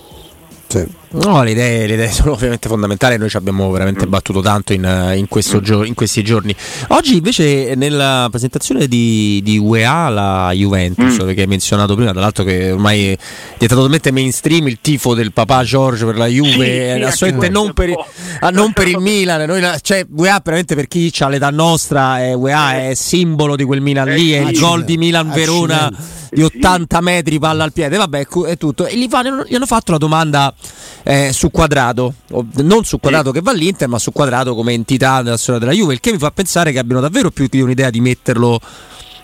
Sì. 0.69 0.87
No, 1.11 1.43
le 1.43 1.53
idee, 1.53 1.87
le 1.87 1.95
idee, 1.95 2.11
sono 2.13 2.33
ovviamente 2.33 2.69
fondamentali, 2.69 3.17
noi 3.17 3.31
ci 3.31 3.39
abbiamo 3.39 3.71
veramente 3.71 4.07
mm. 4.07 4.11
battuto 4.11 4.41
tanto 4.41 4.75
in, 4.75 4.85
in, 5.17 5.27
mm. 5.27 5.59
gio- 5.63 5.85
in, 5.85 5.95
questi 5.95 6.23
giorni. 6.23 6.55
Oggi 6.89 7.17
invece 7.17 7.75
nella 7.77 8.27
presentazione 8.31 8.87
di, 8.87 9.41
di 9.43 9.57
UEA 9.57 10.09
la 10.11 10.51
Juventus, 10.53 11.23
mm. 11.23 11.31
che 11.31 11.41
hai 11.41 11.47
menzionato 11.47 11.95
prima, 11.95 12.11
tra 12.11 12.21
l'altro 12.21 12.45
che 12.45 12.73
ormai 12.73 13.13
è 13.13 13.17
diventato 13.55 13.77
totalmente 13.77 14.11
mainstream 14.11 14.69
il 14.69 14.79
tifo 14.83 15.15
del 15.15 15.33
papà 15.33 15.65
Giorgio 15.65 16.05
per 16.05 16.19
la 16.19 16.27
Juve, 16.27 16.97
sì, 16.97 17.03
assolutamente 17.03 17.49
non 17.49 17.73
per, 17.73 17.91
ah, 18.41 18.51
non 18.51 18.73
per, 18.73 18.89
il 18.89 18.99
Milan, 18.99 19.47
noi, 19.47 19.63
cioè 19.81 20.07
UEA 20.15 20.43
veramente 20.45 20.75
per 20.75 20.89
chi 20.89 21.11
ha 21.21 21.29
l'età 21.29 21.49
nostra, 21.49 22.23
eh, 22.23 22.35
UEA 22.35 22.89
è 22.91 22.95
simbolo 22.95 23.57
di 23.57 23.65
quel 23.65 23.81
Milan 23.81 24.09
lì, 24.09 24.33
è 24.33 24.41
il 24.41 24.59
gol 24.59 24.85
di 24.85 24.99
Milan-Verona 24.99 26.17
di 26.31 26.43
80 26.43 27.01
metri 27.01 27.39
palla 27.39 27.65
al 27.65 27.73
piede, 27.73 27.97
vabbè 27.97 28.27
è 28.47 28.57
tutto. 28.57 28.87
E 28.87 28.97
gli, 28.97 29.09
fanno, 29.09 29.45
gli 29.47 29.55
hanno 29.55 29.67
fatto 29.67 29.93
la 29.93 29.99
domanda 29.99 30.55
eh, 31.09 31.33
su 31.33 31.51
quadrato, 31.51 32.13
non 32.57 32.85
su 32.85 33.01
quadrato 33.01 33.31
che 33.31 33.41
va 33.41 33.53
all'Inter, 33.53 33.89
ma 33.89 33.99
su 33.99 34.13
quadrato 34.13 34.55
come 34.55 34.75
entità 34.75 35.23
nella 35.23 35.39
storia 35.39 35.59
della 35.59 35.73
Juve, 35.73 35.95
il 35.95 36.01
che 36.01 36.13
mi 36.13 36.19
fa 36.19 36.31
pensare 36.31 36.71
che 36.71 36.79
abbiano 36.79 37.01
davvero 37.01 37.31
più 37.31 37.47
di 37.49 37.63
un'idea 37.63 37.89
di 37.89 38.03
metterlo 38.03 38.61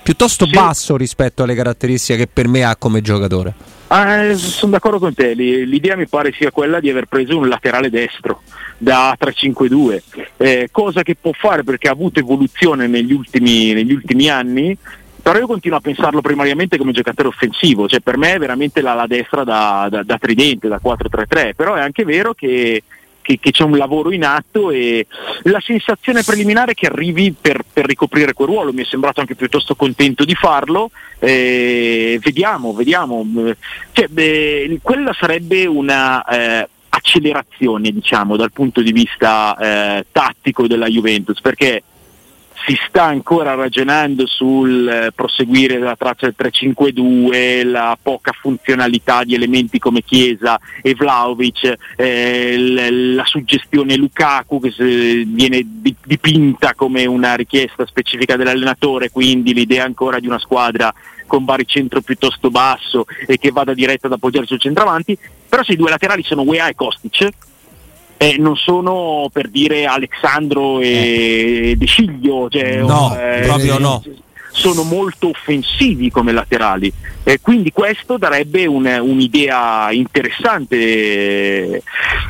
piuttosto 0.02 0.46
sì. 0.46 0.52
basso 0.52 0.96
rispetto 0.96 1.42
alle 1.42 1.54
caratteristiche 1.54 2.20
che 2.20 2.26
per 2.26 2.48
me 2.48 2.64
ha 2.64 2.76
come 2.76 3.02
giocatore. 3.02 3.52
Ah, 3.88 4.34
sono 4.34 4.72
d'accordo 4.72 4.98
con 4.98 5.12
te, 5.12 5.34
l'idea 5.34 5.94
mi 5.94 6.06
pare 6.06 6.32
sia 6.32 6.50
quella 6.50 6.80
di 6.80 6.88
aver 6.88 7.04
preso 7.04 7.36
un 7.36 7.48
laterale 7.48 7.90
destro 7.90 8.40
da 8.78 9.14
3-5-2, 9.20 10.02
eh, 10.38 10.68
cosa 10.72 11.02
che 11.02 11.16
può 11.20 11.32
fare 11.34 11.64
perché 11.64 11.88
ha 11.88 11.92
avuto 11.92 12.18
evoluzione 12.18 12.86
negli 12.86 13.12
ultimi, 13.12 13.74
negli 13.74 13.92
ultimi 13.92 14.30
anni 14.30 14.76
però 15.24 15.38
io 15.38 15.46
continuo 15.46 15.78
a 15.78 15.80
pensarlo 15.80 16.20
primariamente 16.20 16.76
come 16.76 16.92
giocatore 16.92 17.28
offensivo, 17.28 17.88
cioè 17.88 18.00
per 18.00 18.18
me 18.18 18.34
è 18.34 18.38
veramente 18.38 18.82
la, 18.82 18.92
la 18.92 19.06
destra 19.06 19.42
da, 19.42 19.88
da, 19.90 20.02
da, 20.02 20.18
tridente, 20.18 20.68
da 20.68 20.78
4-3-3, 20.84 21.54
però 21.56 21.72
è 21.72 21.80
anche 21.80 22.04
vero 22.04 22.34
che, 22.34 22.82
che, 23.22 23.38
che, 23.40 23.50
c'è 23.50 23.64
un 23.64 23.78
lavoro 23.78 24.12
in 24.12 24.22
atto 24.22 24.70
e 24.70 25.06
la 25.44 25.62
sensazione 25.64 26.22
preliminare 26.22 26.72
è 26.72 26.74
che 26.74 26.88
arrivi 26.88 27.32
per, 27.32 27.62
per 27.72 27.86
ricoprire 27.86 28.34
quel 28.34 28.48
ruolo, 28.48 28.74
mi 28.74 28.82
è 28.82 28.84
sembrato 28.84 29.20
anche 29.20 29.34
piuttosto 29.34 29.74
contento 29.74 30.26
di 30.26 30.34
farlo, 30.34 30.90
eh, 31.20 32.20
vediamo, 32.22 32.74
vediamo, 32.74 33.26
cioè, 33.92 34.08
beh, 34.08 34.80
quella 34.82 35.14
sarebbe 35.18 35.64
una... 35.64 36.22
Eh, 36.26 36.68
accelerazione 36.96 37.90
diciamo 37.90 38.36
dal 38.36 38.52
punto 38.52 38.80
di 38.80 38.92
vista 38.92 39.56
eh, 39.56 40.06
tattico 40.12 40.68
della 40.68 40.86
Juventus 40.86 41.40
perché 41.40 41.82
si 42.66 42.78
sta 42.88 43.04
ancora 43.04 43.54
ragionando 43.54 44.26
sul 44.26 44.88
eh, 44.88 45.12
proseguire 45.12 45.78
la 45.78 45.96
traccia 45.96 46.26
del 46.26 46.34
3-5-2, 46.38 47.68
la 47.68 47.98
poca 48.00 48.32
funzionalità 48.32 49.24
di 49.24 49.34
elementi 49.34 49.78
come 49.78 50.02
Chiesa 50.02 50.58
e 50.80 50.94
Vlaovic, 50.94 51.74
eh, 51.96 52.56
la 52.58 53.24
suggestione 53.26 53.96
Lukaku 53.96 54.60
che 54.60 55.24
viene 55.26 55.62
di- 55.64 55.94
dipinta 56.04 56.74
come 56.74 57.04
una 57.04 57.34
richiesta 57.34 57.86
specifica 57.86 58.36
dell'allenatore, 58.36 59.10
quindi 59.10 59.52
l'idea 59.52 59.84
ancora 59.84 60.18
di 60.20 60.26
una 60.26 60.38
squadra 60.38 60.92
con 61.26 61.44
baricentro 61.44 62.00
piuttosto 62.00 62.50
basso 62.50 63.04
e 63.26 63.38
che 63.38 63.50
vada 63.50 63.74
diretta 63.74 64.06
ad 64.06 64.12
appoggiare 64.12 64.46
sul 64.46 64.60
centravanti, 64.60 65.16
però 65.48 65.62
se 65.62 65.72
i 65.72 65.76
due 65.76 65.90
laterali 65.90 66.22
sono 66.22 66.42
Wea 66.42 66.68
e 66.68 66.74
Kostic, 66.74 67.28
eh, 68.16 68.36
non 68.38 68.56
sono 68.56 69.28
per 69.32 69.48
dire 69.48 69.86
Alessandro 69.86 70.80
e 70.80 71.70
eh. 71.70 71.76
De 71.76 71.86
Sciglio, 71.86 72.48
cioè, 72.48 72.82
no, 72.82 73.16
eh, 73.18 73.42
proprio 73.42 73.78
no. 73.78 74.02
Sono 74.50 74.84
molto 74.84 75.30
offensivi 75.30 76.12
come 76.12 76.30
laterali, 76.30 76.92
eh, 77.24 77.40
quindi 77.40 77.72
questo 77.72 78.18
darebbe 78.18 78.66
un, 78.66 78.86
un'idea 78.86 79.90
interessante. 79.90 81.82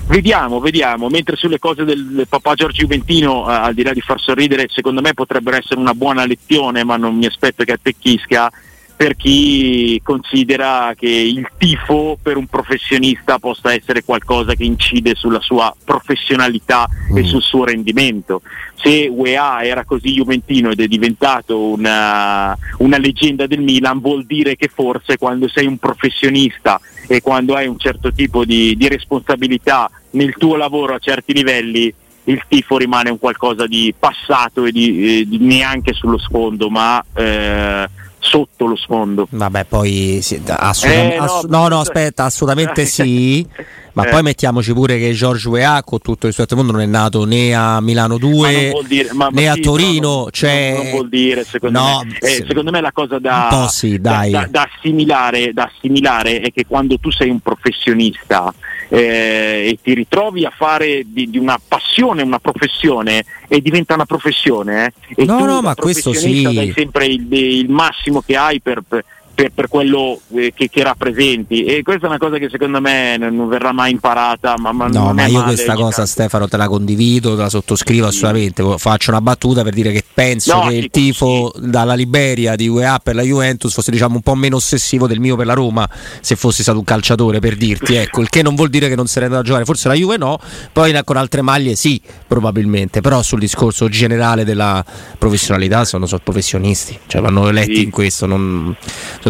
Vediamo, 0.06 0.58
vediamo. 0.58 1.08
Mentre 1.08 1.36
sulle 1.36 1.58
cose 1.58 1.84
del 1.84 2.24
papà 2.26 2.54
Giorgio 2.54 2.82
Juventino, 2.82 3.50
eh, 3.50 3.54
al 3.54 3.74
di 3.74 3.82
là 3.82 3.92
di 3.92 4.00
far 4.00 4.18
sorridere, 4.20 4.68
secondo 4.70 5.02
me 5.02 5.12
potrebbero 5.12 5.58
essere 5.58 5.78
una 5.78 5.92
buona 5.92 6.24
lezione, 6.24 6.82
ma 6.82 6.96
non 6.96 7.14
mi 7.14 7.26
aspetto 7.26 7.62
che 7.62 7.72
attecchisca 7.72 8.50
per 8.96 9.16
chi 9.16 10.00
considera 10.04 10.94
che 10.96 11.08
il 11.08 11.48
tifo 11.58 12.16
per 12.20 12.36
un 12.36 12.46
professionista 12.46 13.38
possa 13.38 13.72
essere 13.72 14.04
qualcosa 14.04 14.54
che 14.54 14.64
incide 14.64 15.14
sulla 15.14 15.40
sua 15.40 15.74
professionalità 15.84 16.88
mm. 17.12 17.16
e 17.16 17.24
sul 17.24 17.42
suo 17.42 17.64
rendimento. 17.64 18.42
Se 18.76 19.08
UEA 19.10 19.64
era 19.64 19.84
così 19.84 20.12
juventino 20.12 20.70
ed 20.70 20.80
è 20.80 20.86
diventato 20.86 21.58
una, 21.58 22.56
una 22.78 22.98
leggenda 22.98 23.46
del 23.46 23.60
Milan, 23.60 23.98
vuol 24.00 24.24
dire 24.24 24.56
che 24.56 24.70
forse 24.72 25.18
quando 25.18 25.48
sei 25.48 25.66
un 25.66 25.78
professionista 25.78 26.80
e 27.08 27.20
quando 27.20 27.54
hai 27.54 27.66
un 27.66 27.78
certo 27.78 28.12
tipo 28.12 28.44
di, 28.44 28.76
di 28.76 28.88
responsabilità 28.88 29.90
nel 30.10 30.34
tuo 30.36 30.56
lavoro 30.56 30.94
a 30.94 30.98
certi 30.98 31.32
livelli, 31.32 31.92
il 32.24 32.42
tifo 32.48 32.78
rimane 32.78 33.10
un 33.10 33.18
qualcosa 33.18 33.66
di 33.66 33.94
passato 33.98 34.64
e 34.64 34.72
di, 34.72 35.20
eh, 35.20 35.28
di 35.28 35.38
neanche 35.38 35.92
sullo 35.92 36.18
sfondo, 36.18 36.70
ma 36.70 37.04
eh, 37.14 37.88
sotto 38.24 38.66
lo 38.66 38.74
sfondo. 38.76 39.28
Vabbè, 39.30 39.66
poi 39.66 40.18
sì, 40.22 40.40
assolutamente, 40.46 41.14
eh, 41.14 41.18
no, 41.18 41.24
ass- 41.24 41.44
no, 41.44 41.68
no, 41.68 41.80
aspetta, 41.80 42.24
assolutamente 42.24 42.84
sì. 42.86 43.46
Ma 43.92 44.06
eh. 44.06 44.10
poi 44.10 44.22
mettiamoci 44.22 44.72
pure 44.72 44.98
che 44.98 45.12
George 45.12 45.48
Weah, 45.48 45.84
con 45.84 46.00
tutto 46.00 46.26
il 46.26 46.34
del 46.36 46.56
mondo, 46.56 46.72
non 46.72 46.80
è 46.80 46.86
nato 46.86 47.24
né 47.24 47.54
a 47.54 47.80
Milano 47.80 48.18
2 48.18 48.72
dire, 48.88 49.12
ma, 49.12 49.28
né 49.28 49.46
ma 49.46 49.52
a 49.52 49.56
Torino. 49.56 50.08
No, 50.08 50.30
cioè... 50.30 50.72
non, 50.72 50.82
non, 50.82 50.90
vuol 50.90 51.08
dire, 51.08 51.44
secondo 51.44 51.78
no, 51.78 52.02
me. 52.04 52.18
Eh, 52.18 52.44
secondo 52.48 52.70
me 52.72 52.80
la 52.80 52.90
cosa 52.90 53.18
da, 53.20 53.68
sì, 53.70 54.00
da, 54.00 54.26
da, 54.28 54.48
da, 54.50 54.68
assimilare, 54.74 55.52
da 55.52 55.70
assimilare 55.72 56.40
è 56.40 56.50
che 56.50 56.64
quando 56.66 56.98
tu 56.98 57.12
sei 57.12 57.30
un 57.30 57.38
professionista 57.38 58.52
eh, 58.94 59.70
e 59.70 59.78
ti 59.82 59.92
ritrovi 59.94 60.44
a 60.44 60.52
fare 60.54 61.02
di, 61.06 61.28
di, 61.28 61.38
una 61.38 61.58
passione 61.66 62.22
una 62.22 62.38
professione 62.38 63.24
e 63.48 63.60
diventa 63.60 63.94
una 63.94 64.06
professione 64.06 64.92
eh, 65.08 65.22
e 65.22 65.24
no, 65.24 65.38
tu 65.38 65.44
no, 65.44 65.60
ma 65.62 65.74
questo 65.74 66.12
sì. 66.12 66.42
dai 66.42 66.72
sempre 66.72 67.06
il, 67.06 67.26
il 67.32 67.68
massimo 67.70 68.22
che 68.22 68.36
hai 68.36 68.60
per, 68.60 68.82
per 68.86 69.04
per, 69.34 69.50
per 69.52 69.68
quello 69.68 70.20
eh, 70.34 70.52
che, 70.54 70.68
che, 70.70 70.82
rappresenti 70.82 71.64
e 71.64 71.82
questa 71.82 72.06
è 72.06 72.08
una 72.08 72.18
cosa 72.18 72.38
che 72.38 72.48
secondo 72.48 72.80
me 72.80 73.16
non 73.16 73.48
verrà 73.48 73.72
mai 73.72 73.90
imparata 73.90 74.54
ma, 74.58 74.72
ma 74.72 74.86
no 74.86 75.12
ma 75.12 75.26
io 75.26 75.40
male, 75.40 75.54
questa 75.54 75.74
cosa 75.74 75.96
tanto. 75.96 76.10
Stefano 76.10 76.48
te 76.48 76.56
la 76.56 76.68
condivido 76.68 77.34
te 77.34 77.42
la 77.42 77.48
sottoscrivo 77.48 78.10
sì. 78.10 78.16
assolutamente 78.16 78.78
faccio 78.78 79.10
una 79.10 79.20
battuta 79.20 79.62
per 79.62 79.74
dire 79.74 79.92
che 79.92 80.04
penso 80.14 80.54
no, 80.54 80.68
che 80.68 80.76
il 80.76 80.90
tifo 80.90 81.52
sì. 81.54 81.68
dalla 81.68 81.94
Liberia 81.94 82.54
di 82.54 82.68
UEA 82.68 83.00
per 83.02 83.14
la 83.14 83.22
Juventus 83.22 83.72
fosse 83.72 83.90
diciamo 83.90 84.16
un 84.16 84.22
po' 84.22 84.34
meno 84.34 84.56
ossessivo 84.56 85.06
del 85.06 85.20
mio 85.20 85.36
per 85.36 85.46
la 85.46 85.54
Roma 85.54 85.88
se 86.20 86.36
fossi 86.36 86.62
stato 86.62 86.78
un 86.78 86.84
calciatore 86.84 87.40
per 87.40 87.56
dirti 87.56 87.94
ecco 87.96 88.20
il 88.20 88.28
che 88.28 88.42
non 88.42 88.54
vuol 88.54 88.70
dire 88.70 88.88
che 88.88 88.94
non 88.94 89.06
sarei 89.06 89.24
andato 89.24 89.42
a 89.42 89.46
giocare 89.46 89.64
forse 89.64 89.88
la 89.88 89.94
Juve 89.94 90.16
no 90.16 90.38
poi 90.72 90.92
con 91.04 91.16
altre 91.16 91.42
maglie 91.42 91.74
sì 91.74 92.00
probabilmente 92.26 93.00
però 93.00 93.22
sul 93.22 93.40
discorso 93.40 93.88
generale 93.88 94.44
della 94.44 94.84
professionalità 95.18 95.84
sono, 95.84 96.06
sono 96.06 96.20
professionisti 96.22 96.98
cioè 97.06 97.20
vanno 97.20 97.48
eletti 97.48 97.76
sì. 97.76 97.82
in 97.82 97.90
questo 97.90 98.26
non 98.26 98.76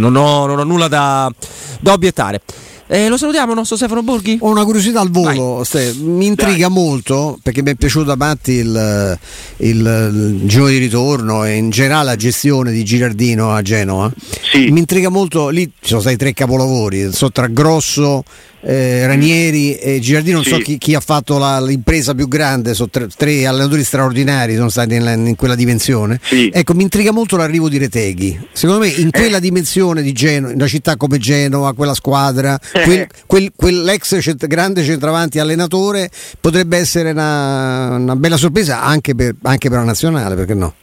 non 0.00 0.16
ho, 0.16 0.46
non 0.46 0.58
ho 0.58 0.64
nulla 0.64 0.88
da, 0.88 1.30
da 1.80 1.92
obiettare. 1.92 2.40
Eh, 2.86 3.08
lo 3.08 3.16
salutiamo 3.16 3.52
il 3.52 3.56
nostro 3.56 3.76
Stefano 3.76 4.02
Borghi? 4.02 4.36
Ho 4.42 4.50
una 4.50 4.64
curiosità 4.64 5.00
al 5.00 5.10
volo, 5.10 5.64
Ste, 5.64 5.94
mi 6.00 6.26
intriga 6.26 6.68
Dai. 6.68 6.76
molto 6.76 7.38
perché 7.42 7.62
mi 7.62 7.70
è 7.70 7.74
piaciuto 7.76 8.12
a 8.12 8.16
Matti 8.16 8.52
il, 8.52 9.18
il, 9.56 9.78
il, 9.78 10.40
giro 10.44 10.66
di 10.66 10.76
ritorno 10.76 11.44
e 11.44 11.54
in 11.54 11.70
generale 11.70 12.04
la 12.04 12.16
gestione 12.16 12.72
di 12.72 12.84
Girardino 12.84 13.54
a 13.54 13.62
Genova. 13.62 14.12
Sì. 14.52 14.70
Mi 14.70 14.80
intriga 14.80 15.08
molto, 15.08 15.48
lì 15.48 15.64
ci 15.64 15.88
sono 15.88 16.00
stati 16.00 16.16
tre 16.16 16.34
capolavori, 16.34 17.10
so, 17.10 17.30
tra 17.30 17.46
Grosso, 17.46 18.22
eh, 18.64 19.06
Ranieri 19.06 19.76
e 19.76 20.00
Girardino, 20.00 20.36
non 20.36 20.44
sì. 20.44 20.50
so 20.50 20.58
chi, 20.58 20.78
chi, 20.78 20.94
ha 20.94 21.00
fatto 21.00 21.38
la, 21.38 21.60
l'impresa 21.60 22.14
più 22.14 22.28
grande, 22.28 22.74
sono 22.74 22.88
tre, 22.88 23.08
tre, 23.14 23.46
allenatori 23.46 23.84
straordinari, 23.84 24.54
sono 24.54 24.70
stati 24.70 24.94
in, 24.94 25.24
in 25.26 25.36
quella 25.36 25.54
dimensione. 25.54 26.18
Sì. 26.22 26.50
Ecco, 26.52 26.74
mi 26.74 26.82
intriga 26.82 27.12
molto 27.12 27.36
l'arrivo 27.36 27.68
di 27.68 27.78
Reteghi. 27.78 28.48
Secondo 28.52 28.82
me 28.82 28.88
in 28.88 29.10
quella 29.10 29.36
eh. 29.36 29.40
dimensione 29.40 30.02
di 30.02 30.12
Genova, 30.12 30.52
in 30.52 30.58
una 30.58 30.68
città 30.68 30.96
come 30.96 31.18
Genova, 31.18 31.74
quella 31.74 31.94
squadra, 31.94 32.58
eh. 32.72 32.82
quel, 32.82 33.06
quel, 33.26 33.52
quell'ex 33.54 34.20
cent- 34.20 34.46
grande 34.46 34.82
centravanti 34.82 35.38
allenatore 35.38 36.10
potrebbe 36.40 36.78
essere 36.78 37.10
una, 37.10 37.96
una 37.96 38.16
bella 38.16 38.36
sorpresa 38.36 38.82
anche 38.82 39.14
per, 39.14 39.34
anche 39.42 39.68
per 39.68 39.78
la 39.78 39.84
nazionale, 39.84 40.34
perché 40.34 40.54
no? 40.54 40.74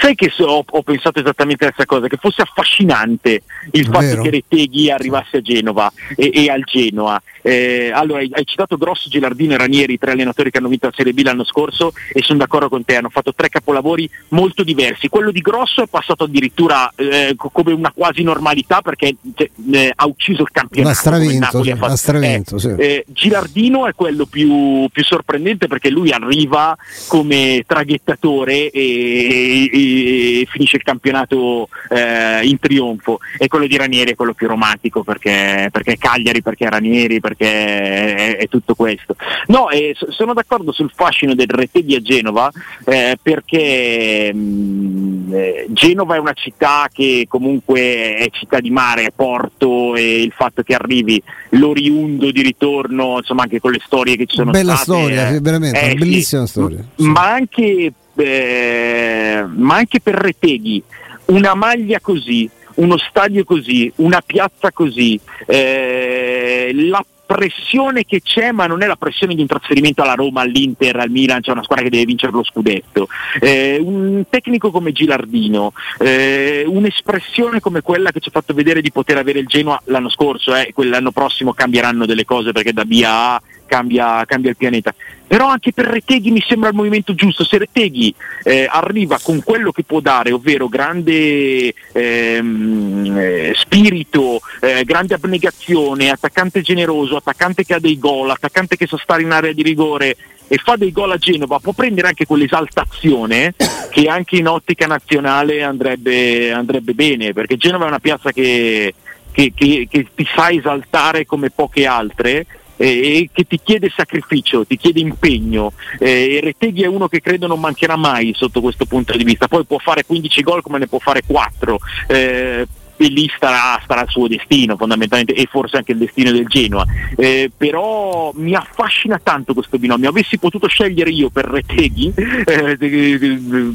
Sai 0.00 0.14
che 0.14 0.30
so, 0.30 0.44
ho, 0.44 0.64
ho, 0.66 0.82
pensato 0.82 1.20
esattamente 1.20 1.64
a 1.64 1.72
questa 1.72 1.86
cosa, 1.86 2.08
che 2.08 2.16
fosse 2.16 2.42
affascinante 2.42 3.42
il 3.72 3.84
fatto 3.86 4.00
Vero. 4.00 4.22
che 4.22 4.30
Reteghi 4.30 4.90
arrivasse 4.90 5.38
a 5.38 5.40
Genova 5.40 5.92
e, 6.16 6.30
e 6.32 6.50
al 6.50 6.62
Genoa. 6.64 7.20
Eh, 7.42 7.90
allora, 7.92 8.20
hai, 8.20 8.44
citato 8.44 8.76
Grosso, 8.76 9.08
Gilardino 9.08 9.54
e 9.54 9.58
Ranieri, 9.58 9.98
tre 9.98 10.12
allenatori 10.12 10.50
che 10.50 10.58
hanno 10.58 10.68
vinto 10.68 10.86
la 10.86 10.92
Serie 10.94 11.12
B 11.12 11.22
l'anno 11.22 11.44
scorso 11.44 11.92
e 12.12 12.22
sono 12.22 12.38
d'accordo 12.38 12.68
con 12.68 12.84
te, 12.84 12.96
hanno 12.96 13.08
fatto 13.08 13.32
tre 13.34 13.48
capolavori 13.48 14.08
molto 14.28 14.62
diversi. 14.62 15.08
Quello 15.08 15.30
di 15.30 15.40
Grosso 15.40 15.82
è 15.82 15.86
passato 15.86 16.24
addirittura 16.24 16.92
eh, 16.96 17.34
come 17.36 17.72
una 17.72 17.92
quasi 17.94 18.22
normalità 18.22 18.82
perché 18.82 19.16
cioè, 19.34 19.50
eh, 19.72 19.92
ha 19.94 20.06
ucciso 20.06 20.42
il 20.42 20.50
campionato. 20.50 20.94
Stravinto, 20.94 21.62
sì, 21.62 21.74
l'ha 21.78 21.96
stravinto 21.96 22.58
sì. 22.58 22.74
Eh, 22.76 23.04
Gilardino 23.08 23.86
è 23.86 23.94
quello 23.94 24.26
più, 24.26 24.88
più, 24.92 25.04
sorprendente 25.04 25.66
perché 25.66 25.90
lui 25.90 26.10
arriva 26.10 26.76
come 27.08 27.64
traghettatore 27.66 28.70
e, 28.70 29.70
e, 29.72 30.40
e 30.40 30.46
finisce 30.50 30.76
il 30.76 30.82
campionato 30.82 31.68
eh, 31.88 32.44
in 32.44 32.58
trionfo 32.58 33.18
e 33.38 33.48
quello 33.48 33.66
di 33.66 33.76
Ranieri 33.76 34.12
è 34.12 34.14
quello 34.14 34.34
più 34.34 34.46
romantico 34.46 35.02
perché, 35.02 35.68
perché 35.72 35.96
Cagliari, 35.96 36.42
perché 36.42 36.68
Ranieri, 36.68 37.19
perché 37.20 37.46
è, 37.46 38.36
è 38.38 38.48
tutto 38.48 38.74
questo. 38.74 39.16
No, 39.46 39.68
eh, 39.70 39.94
sono 40.08 40.32
d'accordo 40.32 40.72
sul 40.72 40.90
fascino 40.94 41.34
del 41.34 41.48
Reteghi 41.48 41.94
a 41.94 42.00
Genova 42.00 42.50
eh, 42.84 43.18
perché 43.20 44.32
mh, 44.32 44.38
mm, 44.38 45.34
eh, 45.34 45.66
Genova 45.68 46.16
è 46.16 46.18
una 46.18 46.32
città 46.32 46.88
che 46.92 47.26
comunque 47.28 48.14
è 48.14 48.28
città 48.32 48.60
di 48.60 48.70
mare, 48.70 49.04
è 49.04 49.12
porto 49.14 49.94
e 49.94 50.22
il 50.22 50.32
fatto 50.34 50.62
che 50.62 50.74
arrivi 50.74 51.22
l'oriundo 51.50 52.30
di 52.30 52.42
ritorno, 52.42 53.18
insomma 53.18 53.42
anche 53.42 53.60
con 53.60 53.72
le 53.72 53.80
storie 53.84 54.16
che 54.16 54.26
ci 54.26 54.36
sono 54.36 54.50
Bella 54.50 54.74
state. 54.74 54.90
Bella 54.90 55.08
storia, 55.08 55.36
eh, 55.36 55.40
veramente, 55.40 55.78
una 55.78 55.94
bellissima 55.94 56.46
sì, 56.46 56.50
storia. 56.50 56.84
Sì. 56.96 57.06
Ma 57.06 57.32
anche 57.32 57.92
eh, 58.16 59.44
ma 59.48 59.76
anche 59.76 60.00
per 60.00 60.14
Reteghi, 60.14 60.82
una 61.26 61.54
maglia 61.54 62.00
così, 62.00 62.48
uno 62.76 62.96
stadio 62.98 63.44
così, 63.44 63.92
una 63.96 64.22
piazza 64.24 64.72
così, 64.72 65.18
eh, 65.46 66.70
la 66.74 67.04
pressione 67.30 68.04
che 68.04 68.22
c'è, 68.22 68.50
ma 68.50 68.66
non 68.66 68.82
è 68.82 68.86
la 68.88 68.96
pressione 68.96 69.36
di 69.36 69.40
un 69.40 69.46
trasferimento 69.46 70.02
alla 70.02 70.14
Roma, 70.14 70.40
all'Inter, 70.40 70.96
al 70.96 71.10
Milan, 71.10 71.40
c'è 71.40 71.52
una 71.52 71.62
squadra 71.62 71.84
che 71.84 71.90
deve 71.90 72.04
vincere 72.04 72.32
lo 72.32 72.42
scudetto. 72.42 73.06
Eh, 73.38 73.78
un 73.80 74.24
tecnico 74.28 74.72
come 74.72 74.90
Gilardino, 74.90 75.72
eh, 76.00 76.64
un'espressione 76.66 77.60
come 77.60 77.82
quella 77.82 78.10
che 78.10 78.18
ci 78.18 78.30
ha 78.30 78.32
fatto 78.32 78.52
vedere 78.52 78.80
di 78.80 78.90
poter 78.90 79.16
avere 79.16 79.38
il 79.38 79.46
Genoa 79.46 79.80
l'anno 79.84 80.08
scorso, 80.08 80.56
eh, 80.56 80.72
quell'anno 80.74 81.12
prossimo 81.12 81.52
cambieranno 81.52 82.04
delle 82.04 82.24
cose 82.24 82.50
perché 82.50 82.72
da 82.72 82.84
B 82.84 83.00
a 83.04 83.34
A 83.36 83.42
cambia, 83.70 84.24
cambia 84.26 84.50
il 84.50 84.56
pianeta. 84.56 84.92
Però 85.28 85.46
anche 85.46 85.72
per 85.72 85.86
Reteghi 85.86 86.32
mi 86.32 86.44
sembra 86.44 86.70
il 86.70 86.74
movimento 86.74 87.14
giusto. 87.14 87.44
Se 87.44 87.56
Reteghi 87.56 88.12
eh, 88.42 88.66
arriva 88.68 89.20
con 89.22 89.40
quello 89.44 89.70
che 89.70 89.84
può 89.84 90.00
dare, 90.00 90.32
ovvero 90.32 90.66
grande 90.66 91.72
ehm, 91.92 93.16
eh, 93.16 93.52
spirito, 93.54 94.40
eh, 94.60 94.82
grande 94.84 95.14
abnegazione, 95.14 96.10
attaccante 96.10 96.62
generoso, 96.62 97.14
attaccante 97.16 97.64
che 97.64 97.74
ha 97.74 97.78
dei 97.78 97.96
gol, 97.96 98.30
attaccante 98.30 98.76
che 98.76 98.88
sa 98.88 98.98
stare 99.00 99.22
in 99.22 99.30
area 99.30 99.52
di 99.52 99.62
rigore 99.62 100.16
e 100.48 100.56
fa 100.56 100.74
dei 100.74 100.90
gol 100.90 101.12
a 101.12 101.16
Genova, 101.16 101.60
può 101.60 101.72
prendere 101.72 102.08
anche 102.08 102.26
quell'esaltazione 102.26 103.54
che 103.92 104.08
anche 104.08 104.34
in 104.34 104.48
ottica 104.48 104.88
nazionale 104.88 105.62
andrebbe, 105.62 106.50
andrebbe 106.50 106.92
bene, 106.92 107.32
perché 107.32 107.56
Genova 107.56 107.84
è 107.84 107.88
una 107.88 108.00
piazza 108.00 108.32
che, 108.32 108.94
che, 109.30 109.52
che, 109.54 109.86
che 109.88 110.06
ti 110.12 110.26
sa 110.34 110.50
esaltare 110.50 111.24
come 111.24 111.50
poche 111.50 111.86
altre 111.86 112.46
eh, 112.80 113.28
che 113.30 113.44
ti 113.44 113.60
chiede 113.62 113.92
sacrificio, 113.94 114.64
ti 114.64 114.78
chiede 114.78 115.00
impegno. 115.00 115.72
Eh, 115.98 116.40
Reteghi 116.42 116.82
è 116.82 116.86
uno 116.86 117.08
che 117.08 117.20
credo 117.20 117.46
non 117.46 117.60
mancherà 117.60 117.96
mai 117.96 118.32
sotto 118.34 118.62
questo 118.62 118.86
punto 118.86 119.14
di 119.16 119.24
vista, 119.24 119.48
poi 119.48 119.66
può 119.66 119.76
fare 119.78 120.06
15 120.06 120.42
gol 120.42 120.62
come 120.62 120.78
ne 120.78 120.86
può 120.86 120.98
fare 120.98 121.22
4. 121.26 121.78
Eh, 122.06 122.66
e 122.96 123.06
lì 123.08 123.30
starà, 123.34 123.80
starà, 123.82 124.02
il 124.02 124.10
suo 124.10 124.28
destino 124.28 124.76
fondamentalmente 124.76 125.32
e 125.32 125.48
forse 125.50 125.78
anche 125.78 125.92
il 125.92 125.98
destino 125.98 126.30
del 126.32 126.46
Genoa. 126.46 126.84
Eh, 127.16 127.50
però 127.54 128.30
mi 128.34 128.54
affascina 128.54 129.18
tanto 129.22 129.54
questo 129.54 129.78
binomio. 129.78 130.10
Avessi 130.10 130.38
potuto 130.38 130.66
scegliere 130.66 131.10
io 131.10 131.30
per 131.30 131.46
Reteghi, 131.46 132.12
eh, 132.14 132.76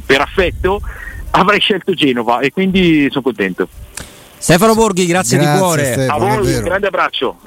per 0.06 0.22
affetto, 0.22 0.80
avrei 1.32 1.60
scelto 1.60 1.94
Genova 1.94 2.40
e 2.40 2.52
quindi 2.52 3.08
sono 3.10 3.24
contento. 3.24 3.68
Stefano 4.46 4.76
Borghi, 4.76 5.08
grazie, 5.08 5.40
grazie 5.40 5.54
di 5.54 5.60
cuore. 5.60 5.86
Stefano, 5.86 6.14
A 6.14 6.36
voi, 6.36 6.54
un 6.54 6.64
grande 6.64 6.86
abbraccio. 6.86 7.40